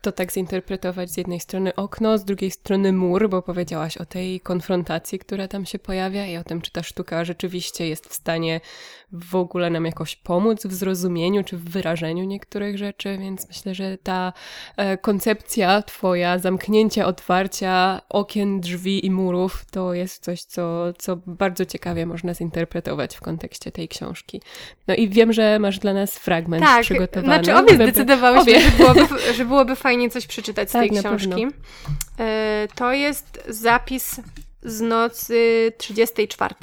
to 0.06 0.12
tak 0.12 0.32
zinterpretować 0.32 1.12
z 1.12 1.18
jednej 1.18 1.40
strony 1.40 1.76
okno, 1.76 2.18
z 2.18 2.26
drugiej 2.26 2.52
strony 2.52 2.94
mur, 2.94 3.30
bo 3.30 3.42
powiedziałaś 3.42 3.98
o 3.98 4.06
tej 4.06 4.40
konfrontacji, 4.40 5.20
która 5.20 5.48
tam 5.48 5.66
się 5.66 5.80
pojawia 5.80 6.26
i 6.26 6.38
o 6.38 6.44
tym, 6.44 6.62
czy 6.62 6.72
ta 6.72 6.84
sztuka 6.84 7.26
rzeczywiście 7.26 7.88
jest 7.88 8.08
w 8.08 8.14
stanie 8.14 8.62
w 9.12 9.36
ogóle 9.36 9.70
nam 9.70 9.86
jakoś 9.86 10.16
pomóc 10.16 10.66
w 10.66 10.74
zrozumieniu 10.74 11.44
czy 11.44 11.58
w 11.58 11.70
wyrażeniu 11.70 12.24
niektórych 12.24 12.78
rzeczy, 12.78 13.18
więc 13.18 13.48
myślę, 13.48 13.76
że 13.76 13.98
ta 13.98 14.34
e, 14.78 14.98
koncepcja 14.98 15.82
twoja 15.82 16.40
zamknięcia, 16.40 17.06
otwarcia 17.06 18.02
okien, 18.10 18.62
drzwi 18.62 19.06
i 19.06 19.12
murów 19.12 19.66
to 19.72 19.94
jest 19.94 20.24
coś, 20.24 20.42
co, 20.42 20.94
co 20.98 21.18
bardzo 21.28 21.66
ciekawie 21.66 22.06
można 22.06 22.34
zinterpretować 22.34 23.16
w 23.16 23.22
kontekście 23.22 23.72
tej 23.72 23.88
książki. 23.88 24.42
No 24.88 24.96
i 24.96 25.10
wiem, 25.10 25.34
że 25.34 25.60
masz 25.60 25.80
dla 25.80 25.94
nas 25.94 26.18
fragment 26.20 26.64
tak, 26.64 26.82
przygotowany. 26.82 27.44
Znaczy 27.44 27.56
obie 27.56 27.76
zdecydowałyśmy, 27.76 28.62
że 28.62 28.72
byłoby, 28.72 29.34
że 29.34 29.46
byłoby 29.46 29.76
fajnie 29.76 29.95
coś 30.10 30.28
przeczytać 30.28 30.70
z 30.70 30.72
tak, 30.72 30.90
tej 30.90 31.00
książki. 31.00 31.48
E, 32.20 32.68
to 32.76 32.94
jest 32.94 33.44
zapis 33.48 34.22
z 34.64 34.82
nocy 34.82 35.72
34. 35.78 36.56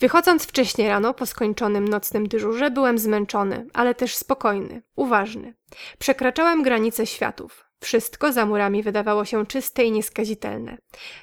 Wychodząc 0.00 0.44
wcześnie 0.44 0.88
rano 0.88 1.14
po 1.14 1.26
skończonym 1.26 1.88
nocnym 1.88 2.28
dyżurze, 2.28 2.70
byłem 2.70 2.98
zmęczony, 2.98 3.66
ale 3.72 3.94
też 3.94 4.16
spokojny, 4.16 4.82
uważny. 4.96 5.54
Przekraczałem 5.98 6.62
granice 6.62 7.06
światów. 7.06 7.64
Wszystko 7.80 8.32
za 8.32 8.46
murami 8.46 8.82
wydawało 8.82 9.24
się 9.24 9.46
czyste 9.46 9.84
i 9.84 9.92
nieskazitelne. 9.92 10.78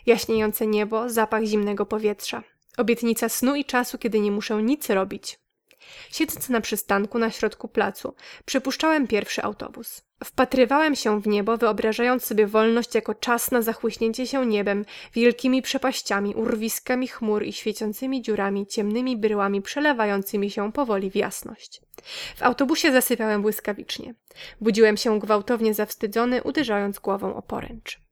Jaśniejące 0.06 0.68
niebo, 0.68 1.10
zapach 1.10 1.44
zimnego 1.44 1.86
powietrza. 1.86 2.44
Obietnica 2.78 3.30
snu 3.30 3.56
i 3.56 3.66
czasu, 3.66 3.98
kiedy 3.98 4.20
nie 4.20 4.32
muszę 4.32 4.64
nic 4.64 4.90
robić. 4.90 5.40
Siedząc 6.12 6.50
na 6.50 6.62
przystanku 6.62 7.20
na 7.20 7.32
środku 7.32 7.68
placu, 7.68 8.16
przypuszczałem 8.46 9.08
pierwszy 9.08 9.44
autobus. 9.44 10.02
Wpatrywałem 10.24 10.96
się 10.96 11.22
w 11.22 11.28
niebo, 11.28 11.58
wyobrażając 11.58 12.26
sobie 12.26 12.48
wolność 12.48 12.96
jako 12.96 13.16
czas 13.16 13.52
na 13.52 13.62
zachłyśnięcie 13.62 14.28
się 14.28 14.46
niebem, 14.46 14.86
wielkimi 15.14 15.62
przepaściami, 15.62 16.36
urwiskami 16.36 17.08
chmur 17.08 17.44
i 17.44 17.54
świecącymi 17.54 18.22
dziurami, 18.22 18.68
ciemnymi 18.68 19.18
bryłami 19.18 19.62
przelewającymi 19.62 20.52
się 20.52 20.72
powoli 20.72 21.12
w 21.12 21.16
jasność. 21.16 21.82
W 22.36 22.44
autobusie 22.44 22.92
zasypiałem 22.92 23.42
błyskawicznie. 23.42 24.14
Budziłem 24.62 24.98
się 24.98 25.20
gwałtownie 25.20 25.74
zawstydzony, 25.74 26.44
uderzając 26.44 27.00
głową 27.00 27.36
o 27.36 27.42
poręcz. 27.42 28.09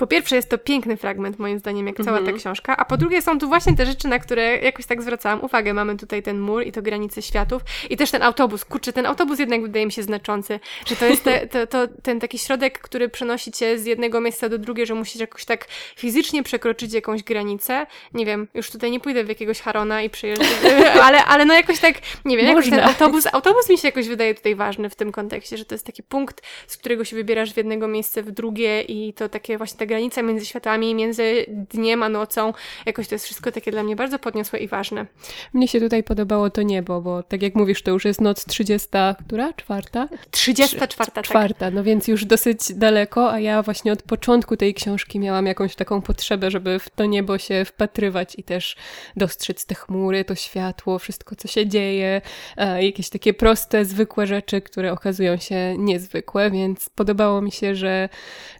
Po 0.00 0.06
pierwsze 0.06 0.36
jest 0.36 0.48
to 0.48 0.58
piękny 0.58 0.96
fragment 0.96 1.38
moim 1.38 1.58
zdaniem, 1.58 1.86
jak 1.86 1.96
cała 1.96 2.16
ta 2.16 2.18
mhm. 2.18 2.38
książka, 2.38 2.76
a 2.76 2.84
po 2.84 2.96
drugie 2.96 3.22
są 3.22 3.38
tu 3.38 3.48
właśnie 3.48 3.76
te 3.76 3.86
rzeczy, 3.86 4.08
na 4.08 4.18
które 4.18 4.58
jakoś 4.58 4.86
tak 4.86 5.02
zwracałam 5.02 5.44
uwagę. 5.44 5.74
Mamy 5.74 5.96
tutaj 5.96 6.22
ten 6.22 6.40
mur 6.40 6.66
i 6.66 6.72
to 6.72 6.82
granice 6.82 7.22
światów 7.22 7.62
i 7.90 7.96
też 7.96 8.10
ten 8.10 8.22
autobus. 8.22 8.64
Kurczę, 8.64 8.92
ten 8.92 9.06
autobus 9.06 9.38
jednak 9.38 9.62
wydaje 9.62 9.86
mi 9.86 9.92
się 9.92 10.02
znaczący, 10.02 10.60
że 10.86 10.96
to 10.96 11.04
jest 11.04 11.24
te, 11.24 11.46
to, 11.52 11.66
to, 11.66 11.78
ten 12.02 12.20
taki 12.20 12.38
środek, 12.38 12.78
który 12.78 13.08
przenosi 13.08 13.52
cię 13.52 13.78
z 13.78 13.86
jednego 13.86 14.20
miejsca 14.20 14.48
do 14.48 14.58
drugiego, 14.58 14.86
że 14.86 14.94
musisz 14.94 15.20
jakoś 15.20 15.44
tak 15.44 15.66
fizycznie 15.96 16.42
przekroczyć 16.42 16.92
jakąś 16.92 17.22
granicę. 17.22 17.86
Nie 18.14 18.26
wiem, 18.26 18.48
już 18.54 18.70
tutaj 18.70 18.90
nie 18.90 19.00
pójdę 19.00 19.24
w 19.24 19.28
jakiegoś 19.28 19.60
Harona 19.60 20.02
i 20.02 20.10
przyjeżdżę, 20.10 20.46
ale, 21.06 21.24
ale 21.24 21.44
no 21.44 21.54
jakoś 21.54 21.78
tak, 21.78 21.94
nie 22.24 22.36
wiem, 22.36 22.46
jakoś 22.46 22.70
ten 22.70 22.80
autobus, 22.80 23.26
autobus 23.32 23.68
mi 23.68 23.78
się 23.78 23.88
jakoś 23.88 24.08
wydaje 24.08 24.34
tutaj 24.34 24.54
ważny 24.54 24.90
w 24.90 24.94
tym 24.94 25.12
kontekście, 25.12 25.56
że 25.56 25.64
to 25.64 25.74
jest 25.74 25.86
taki 25.86 26.02
punkt, 26.02 26.42
z 26.66 26.76
którego 26.76 27.04
się 27.04 27.16
wybierasz 27.16 27.52
w 27.52 27.56
jednego 27.56 27.88
miejsca 27.88 28.22
w 28.22 28.30
drugie 28.30 28.82
i 28.82 29.12
to 29.12 29.28
takie 29.28 29.58
właśnie 29.58 29.78
tak 29.78 29.89
granica 29.90 30.22
między 30.22 30.46
światami, 30.46 30.94
między 30.94 31.46
dniem 31.48 32.02
a 32.02 32.08
nocą. 32.08 32.52
Jakoś 32.86 33.08
to 33.08 33.14
jest 33.14 33.24
wszystko 33.24 33.52
takie 33.52 33.70
dla 33.70 33.82
mnie 33.82 33.96
bardzo 33.96 34.18
podniosłe 34.18 34.58
i 34.58 34.68
ważne. 34.68 35.06
Mnie 35.52 35.68
się 35.68 35.80
tutaj 35.80 36.02
podobało 36.02 36.50
to 36.50 36.62
niebo, 36.62 37.00
bo 37.00 37.22
tak 37.22 37.42
jak 37.42 37.54
mówisz, 37.54 37.82
to 37.82 37.90
już 37.90 38.04
jest 38.04 38.20
noc 38.20 38.44
30, 38.44 38.88
która? 39.26 39.52
Czwarta? 39.52 40.08
34, 40.30 41.10
tak. 41.12 41.24
Czwarta, 41.24 41.70
no 41.70 41.84
więc 41.84 42.08
już 42.08 42.24
dosyć 42.24 42.58
daleko, 42.72 43.32
a 43.32 43.40
ja 43.40 43.62
właśnie 43.62 43.92
od 43.92 44.02
początku 44.02 44.56
tej 44.56 44.74
książki 44.74 45.18
miałam 45.18 45.46
jakąś 45.46 45.74
taką 45.74 46.02
potrzebę, 46.02 46.50
żeby 46.50 46.78
w 46.78 46.90
to 46.90 47.04
niebo 47.04 47.38
się 47.38 47.64
wpatrywać 47.64 48.38
i 48.38 48.42
też 48.42 48.76
dostrzec 49.16 49.66
te 49.66 49.74
chmury, 49.74 50.24
to 50.24 50.34
światło, 50.34 50.98
wszystko 50.98 51.36
co 51.36 51.48
się 51.48 51.66
dzieje, 51.66 52.22
e, 52.56 52.84
jakieś 52.84 53.08
takie 53.08 53.34
proste, 53.34 53.84
zwykłe 53.84 54.26
rzeczy, 54.26 54.60
które 54.60 54.92
okazują 54.92 55.36
się 55.36 55.74
niezwykłe, 55.78 56.50
więc 56.50 56.88
podobało 56.88 57.42
mi 57.42 57.52
się, 57.52 57.74
że, 57.74 58.08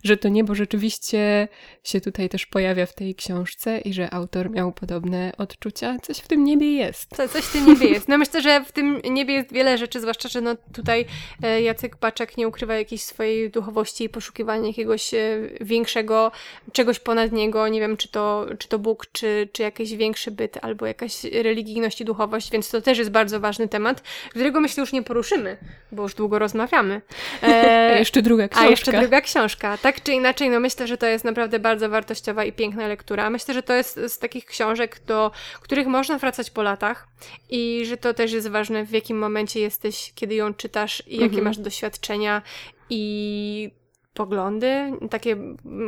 że 0.04 0.16
to 0.16 0.28
niebo 0.28 0.54
rzeczywiście 0.54 1.19
uczucie 1.20 1.48
się 1.84 2.00
tutaj 2.00 2.28
też 2.28 2.46
pojawia 2.46 2.86
w 2.86 2.94
tej 2.94 3.14
książce 3.14 3.78
i 3.78 3.92
że 3.92 4.14
autor 4.14 4.50
miał 4.50 4.72
podobne 4.72 5.32
odczucia. 5.38 5.96
Coś 6.02 6.18
w 6.18 6.28
tym 6.28 6.44
niebie 6.44 6.72
jest. 6.76 7.16
Co, 7.16 7.28
coś 7.28 7.44
w 7.44 7.52
tym 7.52 7.66
niebie 7.66 7.88
jest. 7.88 8.08
No 8.08 8.18
myślę, 8.18 8.42
że 8.42 8.64
w 8.64 8.72
tym 8.72 9.00
niebie 9.10 9.34
jest 9.34 9.52
wiele 9.52 9.78
rzeczy, 9.78 10.00
zwłaszcza, 10.00 10.28
że 10.28 10.40
no 10.40 10.56
tutaj 10.72 11.06
e, 11.42 11.62
Jacek 11.62 11.96
Baczek 11.96 12.36
nie 12.36 12.48
ukrywa 12.48 12.74
jakiejś 12.74 13.02
swojej 13.02 13.50
duchowości 13.50 14.04
i 14.04 14.08
poszukiwania 14.08 14.66
jakiegoś 14.66 15.14
e, 15.14 15.18
większego, 15.60 16.32
czegoś 16.72 16.98
ponad 16.98 17.32
niego. 17.32 17.68
Nie 17.68 17.80
wiem, 17.80 17.96
czy 17.96 18.08
to, 18.08 18.46
czy 18.58 18.68
to 18.68 18.78
Bóg, 18.78 19.06
czy, 19.12 19.48
czy 19.52 19.62
jakiś 19.62 19.96
większy 19.96 20.30
byt, 20.30 20.58
albo 20.62 20.86
jakaś 20.86 21.24
religijność 21.24 22.00
i 22.00 22.04
duchowość, 22.04 22.50
więc 22.50 22.70
to 22.70 22.80
też 22.80 22.98
jest 22.98 23.10
bardzo 23.10 23.40
ważny 23.40 23.68
temat, 23.68 24.02
którego 24.30 24.60
myślę 24.60 24.80
już 24.80 24.92
nie 24.92 25.02
poruszymy, 25.02 25.56
bo 25.92 26.02
już 26.02 26.14
długo 26.14 26.38
rozmawiamy. 26.38 27.00
E, 27.42 27.90
a 27.94 27.98
jeszcze 27.98 28.22
druga 28.22 28.48
książka. 28.48 28.66
A 28.66 28.70
jeszcze 28.70 29.00
druga 29.00 29.20
książka. 29.20 29.78
Tak 29.78 30.02
czy 30.02 30.12
inaczej, 30.12 30.50
no 30.50 30.60
myślę, 30.60 30.86
że 30.86 30.98
to 31.00 31.06
jest 31.06 31.24
naprawdę 31.24 31.58
bardzo 31.58 31.88
wartościowa 31.88 32.44
i 32.44 32.52
piękna 32.52 32.88
lektura. 32.88 33.30
Myślę, 33.30 33.54
że 33.54 33.62
to 33.62 33.74
jest 33.74 34.00
z 34.08 34.18
takich 34.18 34.44
książek, 34.44 35.00
do 35.06 35.30
których 35.60 35.86
można 35.86 36.18
wracać 36.18 36.50
po 36.50 36.62
latach 36.62 37.08
i 37.50 37.82
że 37.86 37.96
to 37.96 38.14
też 38.14 38.32
jest 38.32 38.48
ważne, 38.48 38.84
w 38.84 38.90
jakim 38.90 39.18
momencie 39.18 39.60
jesteś, 39.60 40.12
kiedy 40.14 40.34
ją 40.34 40.54
czytasz 40.54 41.02
i 41.06 41.14
jakie 41.14 41.24
mhm. 41.24 41.44
masz 41.44 41.58
doświadczenia 41.58 42.42
i 42.90 43.70
poglądy, 44.14 44.92
takie 45.10 45.36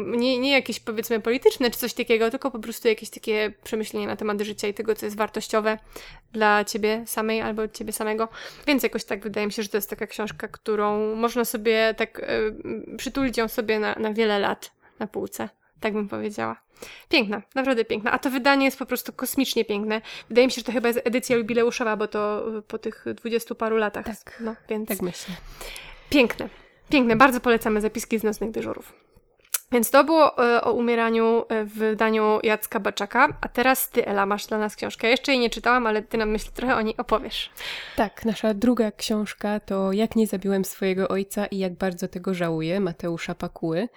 nie, 0.07 0.39
nie 0.39 0.53
jakieś 0.53 0.81
powiedzmy 0.81 1.21
polityczne 1.21 1.71
czy 1.71 1.79
coś 1.79 1.95
takiego, 1.95 2.31
tylko 2.31 2.51
po 2.51 2.59
prostu 2.59 2.89
jakieś 2.89 3.11
takie 3.11 3.53
przemyślenia 3.65 4.07
na 4.07 4.17
temat 4.17 4.41
życia 4.41 4.69
i 4.69 4.75
tego, 4.75 4.95
co 4.95 5.07
jest 5.07 5.17
wartościowe 5.17 5.79
dla 6.33 6.65
ciebie 6.65 7.05
samej 7.07 7.41
albo 7.41 7.69
ciebie 7.69 7.93
samego. 7.93 8.29
Więc 8.67 8.83
jakoś 8.83 9.05
tak 9.05 9.23
wydaje 9.23 9.47
mi 9.47 9.53
się, 9.53 9.63
że 9.63 9.69
to 9.69 9.77
jest 9.77 9.91
taka 9.91 10.07
książka, 10.07 10.49
którą 10.49 11.15
można 11.15 11.45
sobie 11.45 11.95
tak 11.97 12.19
y, 12.19 12.97
przytulić 12.97 13.39
ją 13.39 13.49
sobie 13.49 13.79
na, 13.79 13.95
na 13.95 14.13
wiele 14.13 14.39
lat 14.39 14.82
na 15.03 15.07
półce. 15.07 15.49
Tak 15.81 15.93
bym 15.93 16.09
powiedziała. 16.09 16.57
Piękna, 17.09 17.43
naprawdę 17.55 17.85
piękna. 17.85 18.13
A 18.13 18.19
to 18.19 18.31
wydanie 18.31 18.65
jest 18.65 18.79
po 18.79 18.87
prostu 18.87 19.13
kosmicznie 19.13 19.65
piękne. 19.65 20.01
Wydaje 20.29 20.47
mi 20.47 20.51
się, 20.51 20.61
że 20.61 20.65
to 20.65 20.73
chyba 20.73 20.89
jest 20.89 21.01
edycja 21.05 21.37
jubileuszowa, 21.37 21.97
bo 21.97 22.09
to 22.09 22.45
po 22.69 22.79
tych 22.79 23.05
dwudziestu 23.15 23.55
paru 23.55 23.77
latach. 23.77 24.07
Tak, 24.07 24.41
no, 24.41 24.55
więc... 24.69 24.89
tak 24.89 25.03
myślę. 25.03 25.35
Piękne. 26.11 26.49
Piękne, 26.89 27.17
bardzo 27.17 27.41
polecamy 27.41 27.81
zapiski 27.81 28.19
z 28.19 28.23
nocnych 28.23 28.51
dyżurów. 28.51 28.93
Więc 29.73 29.91
to 29.91 30.05
było 30.05 30.55
e, 30.57 30.63
o 30.63 30.73
umieraniu 30.73 31.45
e, 31.49 31.65
w 31.65 31.75
wydaniu 31.75 32.39
Jacka 32.43 32.81
Baczaka, 32.81 33.29
a 33.41 33.49
teraz 33.49 33.91
ty, 33.91 34.07
Ela, 34.07 34.27
masz 34.27 34.47
dla 34.47 34.59
nas 34.59 34.77
książkę. 34.77 35.07
Ja 35.07 35.11
jeszcze 35.11 35.33
jej 35.33 35.41
nie 35.41 35.51
czytałam, 35.51 35.87
ale 35.87 36.03
ty 36.03 36.19
nam 36.19 36.31
myślę 36.31 36.53
trochę 36.53 36.77
o 36.77 36.81
niej 36.81 36.97
opowiesz. 36.97 37.51
Tak, 37.97 38.25
nasza 38.25 38.55
druga 38.55 38.93
książka 38.93 39.61
to 39.61 39.93
Jak 39.93 40.17
nie 40.17 40.27
zabiłem 40.27 40.65
swojego 40.65 41.09
ojca 41.09 41.47
i 41.47 41.59
jak 41.59 41.75
bardzo 41.75 42.09
tego 42.09 42.35
żałuję, 42.35 42.81
Mateusza 42.81 43.35
Pakuły. 43.35 43.89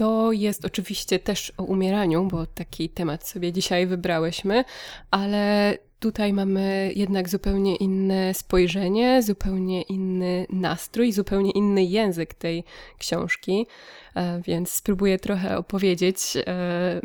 To 0.00 0.32
jest 0.32 0.64
oczywiście 0.64 1.18
też 1.18 1.52
o 1.56 1.62
umieraniu, 1.62 2.24
bo 2.24 2.46
taki 2.46 2.88
temat 2.88 3.28
sobie 3.28 3.52
dzisiaj 3.52 3.86
wybrałyśmy, 3.86 4.64
ale 5.10 5.78
Tutaj 6.00 6.32
mamy 6.32 6.92
jednak 6.96 7.28
zupełnie 7.28 7.76
inne 7.76 8.34
spojrzenie, 8.34 9.22
zupełnie 9.22 9.82
inny 9.82 10.46
nastrój, 10.50 11.12
zupełnie 11.12 11.50
inny 11.50 11.84
język 11.84 12.34
tej 12.34 12.64
książki, 12.98 13.66
e, 14.14 14.40
więc 14.46 14.70
spróbuję 14.70 15.18
trochę 15.18 15.58
opowiedzieć, 15.58 16.18
e, 16.36 17.00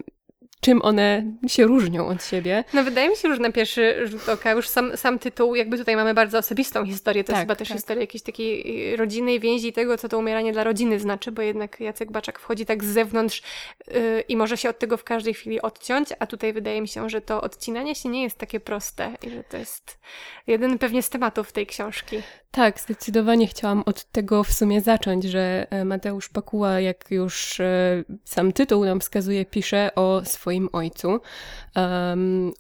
czym 0.65 0.81
one 0.81 1.23
się 1.47 1.65
różnią 1.65 2.07
od 2.07 2.23
siebie. 2.23 2.63
No 2.73 2.83
wydaje 2.83 3.09
mi 3.09 3.15
się, 3.15 3.35
że 3.35 3.41
na 3.41 3.51
pierwszy 3.51 4.07
rzut 4.07 4.29
oka 4.29 4.51
już 4.51 4.67
sam, 4.67 4.97
sam 4.97 5.19
tytuł, 5.19 5.55
jakby 5.55 5.77
tutaj 5.77 5.95
mamy 5.95 6.13
bardzo 6.13 6.37
osobistą 6.37 6.85
historię, 6.85 7.23
to 7.23 7.27
tak, 7.27 7.35
jest 7.35 7.43
chyba 7.43 7.55
też 7.55 7.67
tak. 7.67 7.77
historia 7.77 8.01
jakiejś 8.01 8.23
takiej 8.23 8.93
y, 8.93 8.97
rodzinnej 8.97 9.39
więzi 9.39 9.67
i 9.67 9.73
tego, 9.73 9.97
co 9.97 10.09
to 10.09 10.17
umieranie 10.17 10.53
dla 10.53 10.63
rodziny 10.63 10.99
znaczy, 10.99 11.31
bo 11.31 11.41
jednak 11.41 11.79
Jacek 11.79 12.11
Baczak 12.11 12.39
wchodzi 12.39 12.65
tak 12.65 12.83
z 12.83 12.87
zewnątrz 12.87 13.41
yy, 13.87 14.21
i 14.27 14.37
może 14.37 14.57
się 14.57 14.69
od 14.69 14.79
tego 14.79 14.97
w 14.97 15.03
każdej 15.03 15.33
chwili 15.33 15.61
odciąć, 15.61 16.09
a 16.19 16.27
tutaj 16.27 16.53
wydaje 16.53 16.81
mi 16.81 16.87
się, 16.87 17.09
że 17.09 17.21
to 17.21 17.41
odcinanie 17.41 17.95
się 17.95 18.09
nie 18.09 18.23
jest 18.23 18.37
takie 18.37 18.59
proste 18.59 19.11
i 19.27 19.29
że 19.29 19.43
to 19.43 19.57
jest 19.57 19.99
jeden 20.47 20.77
pewnie 20.77 21.01
z 21.01 21.09
tematów 21.09 21.51
tej 21.51 21.67
książki. 21.67 22.21
Tak, 22.55 22.79
zdecydowanie 22.79 23.47
chciałam 23.47 23.83
od 23.85 24.03
tego 24.03 24.43
w 24.43 24.53
sumie 24.53 24.81
zacząć, 24.81 25.23
że 25.23 25.67
e, 25.69 25.85
Mateusz 25.85 26.29
Pakuła, 26.29 26.79
jak 26.79 27.11
już 27.11 27.59
e, 27.59 28.03
sam 28.23 28.53
tytuł 28.53 28.85
nam 28.85 28.99
wskazuje, 28.99 29.45
pisze 29.45 29.91
o 29.95 30.21
swoim 30.55 30.69
ojcu. 30.73 31.19
Um, 31.75 32.53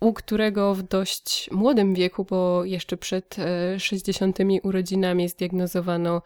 u 0.00 0.12
którego 0.12 0.74
w 0.74 0.82
dość 0.82 1.50
młodym 1.52 1.94
wieku, 1.94 2.24
bo 2.24 2.64
jeszcze 2.64 2.96
przed 2.96 3.36
60. 3.78 4.40
E, 4.40 4.44
urodzinami 4.62 5.28
zdiagnozowano 5.28 6.22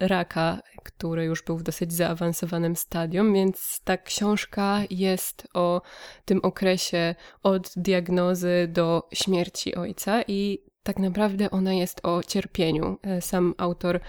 raka, 0.00 0.60
który 0.84 1.24
już 1.24 1.42
był 1.42 1.56
w 1.56 1.62
dosyć 1.62 1.92
zaawansowanym 1.92 2.76
stadium, 2.76 3.34
więc 3.34 3.80
ta 3.84 3.96
książka 3.96 4.80
jest 4.90 5.48
o 5.54 5.82
tym 6.24 6.40
okresie 6.42 7.14
od 7.42 7.72
diagnozy 7.76 8.68
do 8.72 9.08
śmierci 9.12 9.74
ojca 9.74 10.22
i 10.28 10.58
tak 10.82 10.98
naprawdę 10.98 11.50
ona 11.50 11.74
jest 11.74 12.00
o 12.06 12.22
cierpieniu. 12.22 12.98
E, 13.02 13.20
sam 13.20 13.54
autor 13.58 14.00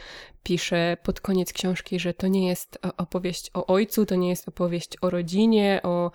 pisze 0.48 0.98
pod 1.04 1.22
koniec 1.22 1.54
książki, 1.54 2.00
że 2.00 2.14
to 2.14 2.28
nie 2.28 2.48
jest 2.48 2.80
opowieść 2.98 3.52
o 3.54 3.66
ojcu, 3.66 4.06
to 4.06 4.16
nie 4.16 4.30
jest 4.30 4.48
opowieść 4.48 4.98
o 5.02 5.10
rodzinie, 5.10 5.80
o 5.84 6.12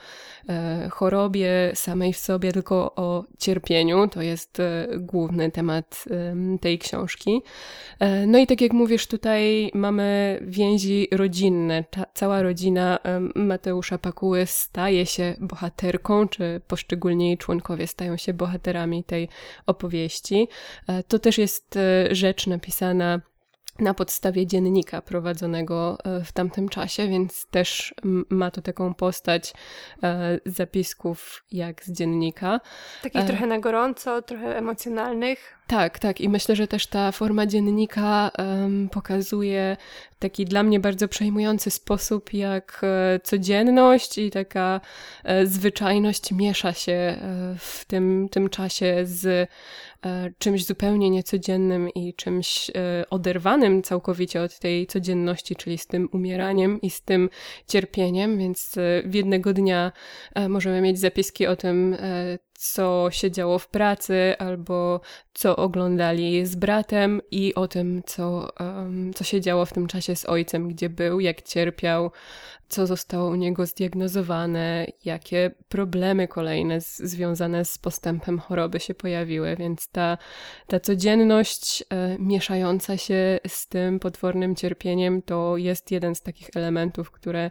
e, 0.49 0.89
chorobie 0.91 1.73
samej 1.75 2.13
w 2.13 2.19
sobie, 2.19 2.53
tylko 2.53 2.95
o 2.95 3.25
cierpieniu. 3.39 4.09
To 4.09 4.23
jest 4.23 4.61
e, 4.61 4.89
główny 4.99 5.51
temat 5.51 6.05
e, 6.11 6.59
tej 6.59 6.79
książki. 6.79 7.43
E, 8.01 8.27
no 8.27 8.39
i 8.39 8.47
tak 8.47 8.61
jak 8.61 8.73
mówisz, 8.73 9.07
tutaj 9.07 9.71
mamy 9.75 10.39
więzi 10.43 11.09
rodzinne. 11.13 11.85
Ta, 11.91 12.05
cała 12.15 12.43
rodzina 12.43 12.99
e, 12.99 13.21
Mateusza 13.35 13.99
Pakuły 13.99 14.47
staje 14.47 15.07
się 15.07 15.35
bohaterką, 15.41 16.29
czy 16.29 16.61
poszczególni 16.69 17.39
członkowie 17.39 17.87
stają 17.87 18.17
się 18.17 18.35
bohaterami 18.35 19.05
tej 19.05 19.29
opowieści. 19.67 20.49
E, 20.89 21.03
to 21.03 21.19
też 21.19 21.39
jest 21.39 21.79
rzecz 22.11 22.47
napisana 22.47 23.21
na 23.79 23.95
podstawie 23.95 24.47
dziennika 24.47 25.03
prowadzonego 25.03 25.99
e, 26.05 26.25
w 26.25 26.33
tamtym 26.33 26.69
czasie, 26.69 27.09
więc 27.09 27.47
też 27.47 27.95
ma 28.31 28.51
to 28.51 28.63
taką 28.63 28.95
postać 28.95 29.55
e, 30.03 30.39
zapisków 30.47 31.45
jak 31.53 31.85
z 31.85 31.93
dziennika. 31.93 32.61
Takich 33.03 33.21
e, 33.21 33.25
trochę 33.25 33.47
na 33.47 33.59
gorąco, 33.59 34.23
trochę 34.23 34.57
emocjonalnych. 34.59 35.59
Tak, 35.67 35.99
tak. 35.99 36.21
I 36.21 36.29
myślę, 36.29 36.57
że 36.57 36.69
też 36.69 36.87
ta 36.87 37.13
forma 37.13 37.47
dziennika 37.47 38.31
pokazuje 38.91 39.77
taki 40.19 40.45
dla 40.45 40.63
mnie 40.63 40.81
bardzo 40.81 41.09
przejmujący 41.09 41.71
sposób, 41.71 42.33
jak 42.33 42.83
codzienność 43.23 44.19
i 44.19 44.31
taka 44.31 44.81
zwyczajność 45.45 46.33
miesza 46.33 46.73
się 46.73 47.17
w 47.59 47.85
tym, 47.85 48.29
tym 48.29 48.49
czasie 48.49 48.97
z 49.05 49.51
czymś 50.39 50.67
zupełnie 50.67 51.11
niecodziennym 51.11 51.89
i 51.91 52.15
czymś 52.15 52.71
e, 52.71 53.05
oderwanym 53.11 53.83
całkowicie 53.83 54.43
od 54.43 54.59
tej 54.59 54.87
codzienności, 54.87 55.57
czyli 55.57 55.79
z 55.79 55.87
tym 55.87 56.09
umieraniem 56.13 56.81
i 56.81 56.91
z 56.91 57.03
tym 57.03 57.31
cierpieniem. 57.69 58.39
Więc 58.39 58.77
e, 58.79 59.03
w 59.05 59.15
jednego 59.15 59.53
dnia 59.53 59.93
możemy 60.49 60.81
mieć 60.81 60.99
zapiski 60.99 61.47
o 61.47 61.57
tym, 61.57 61.97
co 62.63 63.09
się 63.11 63.31
działo 63.31 63.59
w 63.59 63.69
pracy, 63.69 64.35
albo 64.39 65.01
co 65.35 65.57
oglądali 65.57 66.47
z 66.47 66.57
bratem 66.57 67.21
i 67.31 67.55
o 67.55 67.69
tym, 67.69 68.03
co, 68.07 68.53
um, 68.61 69.15
co 69.15 69.25
się 69.25 69.41
działo 69.41 69.67
w 69.67 69.73
tym 69.73 69.87
czasie 69.87 70.17
z 70.17 70.29
ojcem, 70.29 70.69
gdzie 70.69 70.89
był, 70.89 71.21
jak 71.21 71.43
cierpiał, 71.43 72.11
co 72.69 72.87
zostało 72.87 73.31
u 73.31 73.35
niego 73.35 73.67
zdiagnozowane, 73.67 74.87
jakie 75.05 75.51
problemy 75.69 76.29
kolejne 76.29 76.81
z, 76.81 76.99
związane 76.99 77.65
z 77.65 77.79
postępem 77.79 78.39
choroby 78.39 78.81
się 78.81 78.95
pojawiły, 78.95 79.57
więc 79.57 79.89
ta, 79.89 80.19
ta 80.67 80.81
codzienność 80.81 81.85
e, 81.91 82.17
mieszająca 82.19 82.97
się 82.97 83.41
z 83.47 83.69
tym 83.69 84.01
potwornym 84.01 84.57
cierpieniem 84.57 85.23
to 85.23 85.57
jest 85.57 85.91
jeden 85.91 86.15
z 86.15 86.23
takich 86.23 86.49
elementów, 86.55 87.11
które 87.11 87.51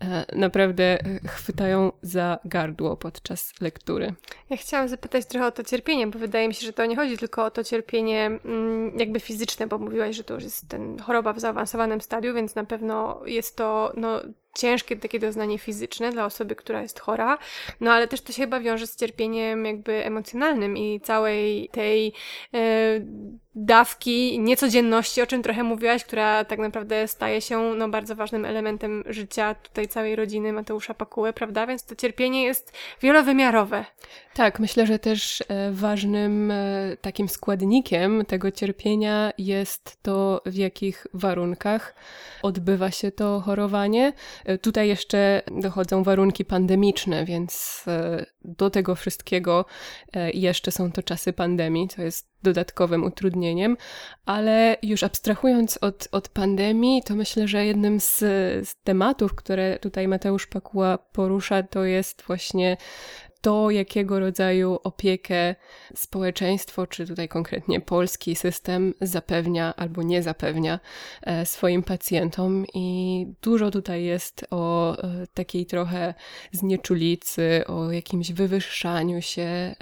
e, 0.00 0.24
naprawdę 0.36 0.98
chwytają 1.26 1.92
za 2.02 2.38
gardło 2.44 2.96
podczas 2.96 3.52
lektury. 3.60 4.14
Ja 4.50 4.56
chciałam 4.56 4.88
zapytać 4.88 5.26
trochę 5.26 5.46
o 5.46 5.50
to 5.50 5.64
cierpienie, 5.64 6.06
bo 6.06 6.18
wydaje 6.18 6.48
mi 6.48 6.54
się, 6.54 6.66
że 6.66 6.72
to 6.72 6.86
nie 6.86 6.96
chodzi 6.96 7.18
tylko 7.18 7.44
o 7.44 7.50
to 7.50 7.64
cierpienie 7.64 8.26
mm, 8.44 8.98
jakby 8.98 9.20
fizyczne, 9.20 9.66
bo 9.66 9.78
mówiłaś, 9.78 10.16
że 10.16 10.24
to 10.24 10.34
już 10.34 10.44
jest 10.44 10.68
ten 10.68 10.98
choroba 10.98 11.32
w 11.32 11.40
zaawansowanym 11.40 12.00
stadium, 12.00 12.34
więc 12.34 12.54
na 12.54 12.64
pewno 12.64 13.20
jest 13.26 13.56
to 13.56 13.92
no, 13.96 14.20
ciężkie 14.58 14.96
takie 14.96 15.18
doznanie 15.18 15.58
fizyczne 15.58 16.12
dla 16.12 16.24
osoby, 16.24 16.56
która 16.56 16.82
jest 16.82 17.00
chora, 17.00 17.38
no 17.80 17.92
ale 17.92 18.08
też 18.08 18.20
to 18.20 18.32
się 18.32 18.42
chyba 18.42 18.60
wiąże 18.60 18.86
z 18.86 18.96
cierpieniem 18.96 19.64
jakby 19.64 20.04
emocjonalnym 20.04 20.76
i 20.76 21.00
całej 21.00 21.68
tej 21.72 22.12
e, 22.54 23.00
dawki 23.54 24.40
niecodzienności, 24.40 25.22
o 25.22 25.26
czym 25.26 25.42
trochę 25.42 25.62
mówiłaś, 25.62 26.04
która 26.04 26.44
tak 26.44 26.58
naprawdę 26.58 27.08
staje 27.08 27.40
się 27.40 27.74
no, 27.74 27.88
bardzo 27.88 28.16
ważnym 28.16 28.44
elementem 28.44 29.04
życia 29.06 29.54
tutaj 29.54 29.88
całej 29.88 30.16
rodziny 30.16 30.52
Mateusza 30.52 30.94
Pakuły, 30.94 31.32
prawda? 31.32 31.66
Więc 31.66 31.84
to 31.84 31.96
cierpienie 31.96 32.44
jest 32.44 32.72
wielowymiarowe. 33.02 33.84
Tak, 34.34 34.58
myślę, 34.60 34.86
że 34.86 34.98
też 34.98 35.40
e, 35.48 35.72
ważnym 35.72 36.50
e, 36.50 36.96
takim 37.00 37.28
składnikiem 37.28 38.24
tego 38.24 38.50
cierpienia 38.50 39.32
jest 39.38 40.02
to, 40.02 40.42
w 40.46 40.54
jakich 40.54 41.06
warunkach 41.14 41.94
odbywa 42.42 42.90
się 42.90 43.12
to 43.12 43.40
chorowanie. 43.40 44.12
Tutaj 44.60 44.88
jeszcze 44.88 45.42
dochodzą 45.60 46.02
warunki 46.02 46.44
pandemiczne, 46.44 47.24
więc 47.24 47.84
do 48.44 48.70
tego 48.70 48.94
wszystkiego 48.94 49.64
jeszcze 50.34 50.70
są 50.70 50.92
to 50.92 51.02
czasy 51.02 51.32
pandemii, 51.32 51.88
co 51.88 52.02
jest 52.02 52.30
dodatkowym 52.42 53.04
utrudnieniem, 53.04 53.76
ale 54.26 54.76
już 54.82 55.02
abstrahując 55.02 55.78
od, 55.80 56.08
od 56.12 56.28
pandemii, 56.28 57.02
to 57.02 57.14
myślę, 57.14 57.48
że 57.48 57.66
jednym 57.66 58.00
z, 58.00 58.18
z 58.68 58.76
tematów, 58.84 59.34
które 59.34 59.78
tutaj 59.78 60.08
Mateusz 60.08 60.46
Pakuła 60.46 60.98
porusza, 60.98 61.62
to 61.62 61.84
jest 61.84 62.22
właśnie 62.22 62.76
to, 63.40 63.70
jakiego 63.70 64.20
rodzaju 64.20 64.78
opiekę 64.84 65.54
społeczeństwo, 65.94 66.86
czy 66.86 67.06
tutaj 67.06 67.28
konkretnie 67.28 67.80
polski 67.80 68.36
system 68.36 68.94
zapewnia 69.00 69.74
albo 69.76 70.02
nie 70.02 70.22
zapewnia 70.22 70.80
e, 71.22 71.46
swoim 71.46 71.82
pacjentom. 71.82 72.64
I 72.74 73.26
dużo 73.42 73.70
tutaj 73.70 74.04
jest 74.04 74.46
o 74.50 74.96
e, 74.98 75.26
takiej 75.34 75.66
trochę 75.66 76.14
znieczulicy, 76.52 77.62
o 77.66 77.92
jakimś 77.92 78.32
wywyższaniu 78.32 79.22
się 79.22 79.74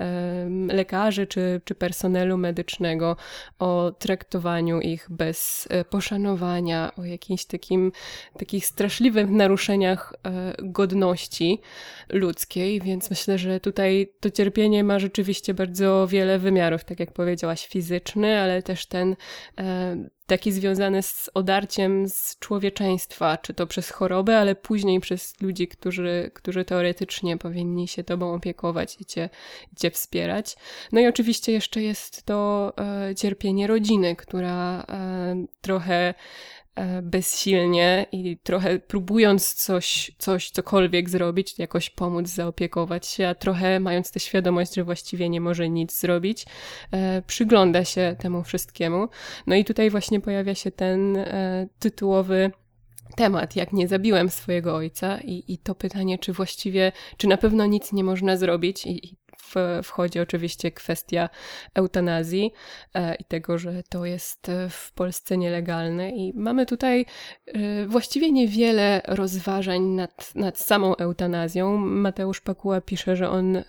lekarzy 0.69 1.27
czy, 1.27 1.61
czy 1.65 1.75
personelu 1.75 2.39
medycznego, 2.39 3.17
o 3.59 3.93
traktowaniu 3.99 4.81
ich 4.81 5.07
bez 5.11 5.69
e, 5.71 5.85
poszanowania, 5.85 6.93
o 6.97 7.05
jakimś 7.05 7.45
takim, 7.45 7.93
takich 8.39 8.67
straszliwych 8.67 9.31
naruszeniach 9.31 10.15
godności 10.59 11.61
ludzkiej, 12.09 12.81
więc 12.81 13.11
myślę, 13.11 13.39
że 13.39 13.48
że 13.49 13.61
tutaj 13.61 14.13
to 14.21 14.31
cierpienie 14.31 14.85
ma 14.85 14.99
rzeczywiście 14.99 15.55
bardzo 15.55 16.07
wiele 16.07 16.39
wymiarów, 16.39 16.85
tak 16.85 17.01
jak 17.01 17.13
powiedziałaś, 17.13 17.67
fizyczny, 17.67 18.41
ale 18.41 18.63
też 18.63 18.87
ten 18.87 19.17
e, 19.59 19.97
taki 20.29 20.53
związany 20.53 21.03
z 21.03 21.31
odarciem 21.35 22.09
z 22.09 22.39
człowieczeństwa, 22.39 23.39
czy 23.39 23.55
to 23.55 23.67
przez 23.67 23.91
chorobę, 23.91 24.39
ale 24.39 24.55
później 24.55 25.01
przez 25.01 25.41
ludzi, 25.41 25.69
którzy, 25.69 26.31
którzy 26.35 26.65
teoretycznie 26.65 27.37
powinni 27.37 27.89
się 27.89 28.05
tobą 28.05 28.35
opiekować 28.35 28.97
i 29.01 29.05
cię, 29.05 29.31
cię 29.77 29.91
wspierać. 29.91 30.57
No 30.93 31.01
i 31.01 31.07
oczywiście 31.07 31.53
jeszcze 31.53 31.83
jest 31.83 32.27
to 32.27 32.73
e, 32.79 33.15
cierpienie 33.15 33.67
rodziny, 33.67 34.17
która 34.17 34.87
e, 34.89 35.47
trochę 35.61 36.15
bezsilnie 37.03 38.07
i 38.13 38.39
trochę 38.43 38.79
próbując 38.79 39.55
coś, 39.55 40.13
coś, 40.19 40.51
cokolwiek 40.51 41.11
zrobić, 41.11 41.59
jakoś 41.59 41.91
pomóc, 41.91 42.29
zaopiekować 42.29 43.07
się, 43.07 43.29
a 43.29 43.35
trochę 43.35 43.81
mając 43.81 44.13
tę 44.13 44.21
świadomość, 44.21 44.75
że 44.75 44.85
właściwie 44.85 45.29
nie 45.29 45.41
może 45.41 45.69
nic 45.69 46.01
zrobić, 46.01 46.47
e, 46.93 47.23
przygląda 47.27 47.85
się 47.85 48.17
temu 48.19 48.43
wszystkiemu. 48.43 49.09
No 49.47 49.55
i 49.55 49.65
tutaj 49.65 49.91
właśnie 49.91 50.21
pojawia 50.21 50.55
się 50.55 50.71
ten 50.71 51.17
e, 51.17 51.69
tytułowy 51.79 52.51
temat, 53.17 53.57
jak 53.57 53.73
nie 53.73 53.89
zabiłem 53.89 54.31
swojego 54.31 54.77
ojca 54.77 55.19
i, 55.21 55.45
i 55.49 55.59
to 55.59 55.75
pytanie, 55.75 56.19
czy 56.19 56.33
właściwie, 56.33 56.93
czy 57.17 57.29
na 57.29 57.37
pewno 57.37 57.67
nic 57.67 57.93
nie 57.93 58.05
można 58.05 58.37
zrobić 58.37 58.87
i, 58.87 59.07
i 59.07 59.17
wchodzi 59.83 60.21
oczywiście 60.21 60.73
kwestia 60.73 61.29
eutanazji 61.75 62.53
e, 62.95 63.15
i 63.15 63.25
tego, 63.25 63.59
że 63.59 63.83
to 63.89 64.05
jest 64.05 64.49
e, 64.49 64.69
w 64.69 64.93
Polsce 64.93 65.37
nielegalne. 65.37 66.11
I 66.11 66.33
mamy 66.37 66.67
tutaj 66.67 67.07
e, 67.47 67.87
właściwie 67.87 68.33
niewiele 68.33 69.03
rozważań 69.05 69.83
nad, 69.83 70.35
nad 70.35 70.59
samą 70.59 70.97
eutanazją. 70.97 71.77
Mateusz 71.77 72.41
Pakuła 72.41 72.81
pisze, 72.81 73.17
że 73.17 73.31
on 73.31 73.63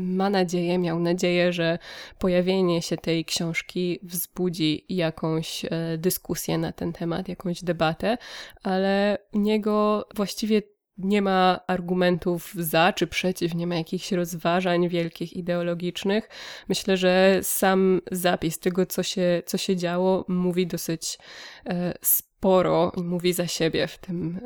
ma 0.00 0.30
nadzieję, 0.30 0.78
miał 0.78 1.00
nadzieję, 1.00 1.52
że 1.52 1.78
pojawienie 2.18 2.82
się 2.82 2.96
tej 2.96 3.24
książki 3.24 3.98
wzbudzi 4.02 4.84
jakąś 4.88 5.66
dyskusję 5.98 6.58
na 6.58 6.72
ten 6.72 6.92
temat, 6.92 7.28
jakąś 7.28 7.64
debatę, 7.64 8.18
ale 8.62 9.18
niego 9.32 10.06
właściwie 10.14 10.62
nie 10.98 11.22
ma 11.22 11.60
argumentów 11.66 12.54
za 12.54 12.92
czy 12.92 13.06
przeciw, 13.06 13.54
nie 13.54 13.66
ma 13.66 13.74
jakichś 13.76 14.12
rozważań 14.12 14.88
wielkich 14.88 15.36
ideologicznych. 15.36 16.28
Myślę, 16.68 16.96
że 16.96 17.38
sam 17.42 18.00
zapis 18.12 18.58
tego, 18.58 18.86
co 18.86 19.02
się, 19.02 19.42
co 19.46 19.58
się 19.58 19.76
działo, 19.76 20.24
mówi 20.28 20.66
dosyć 20.66 21.18
e, 21.66 21.94
sporo 22.02 22.92
i 22.96 23.02
mówi 23.02 23.32
za 23.32 23.46
siebie 23.46 23.86
w 23.86 23.98
tym, 23.98 24.40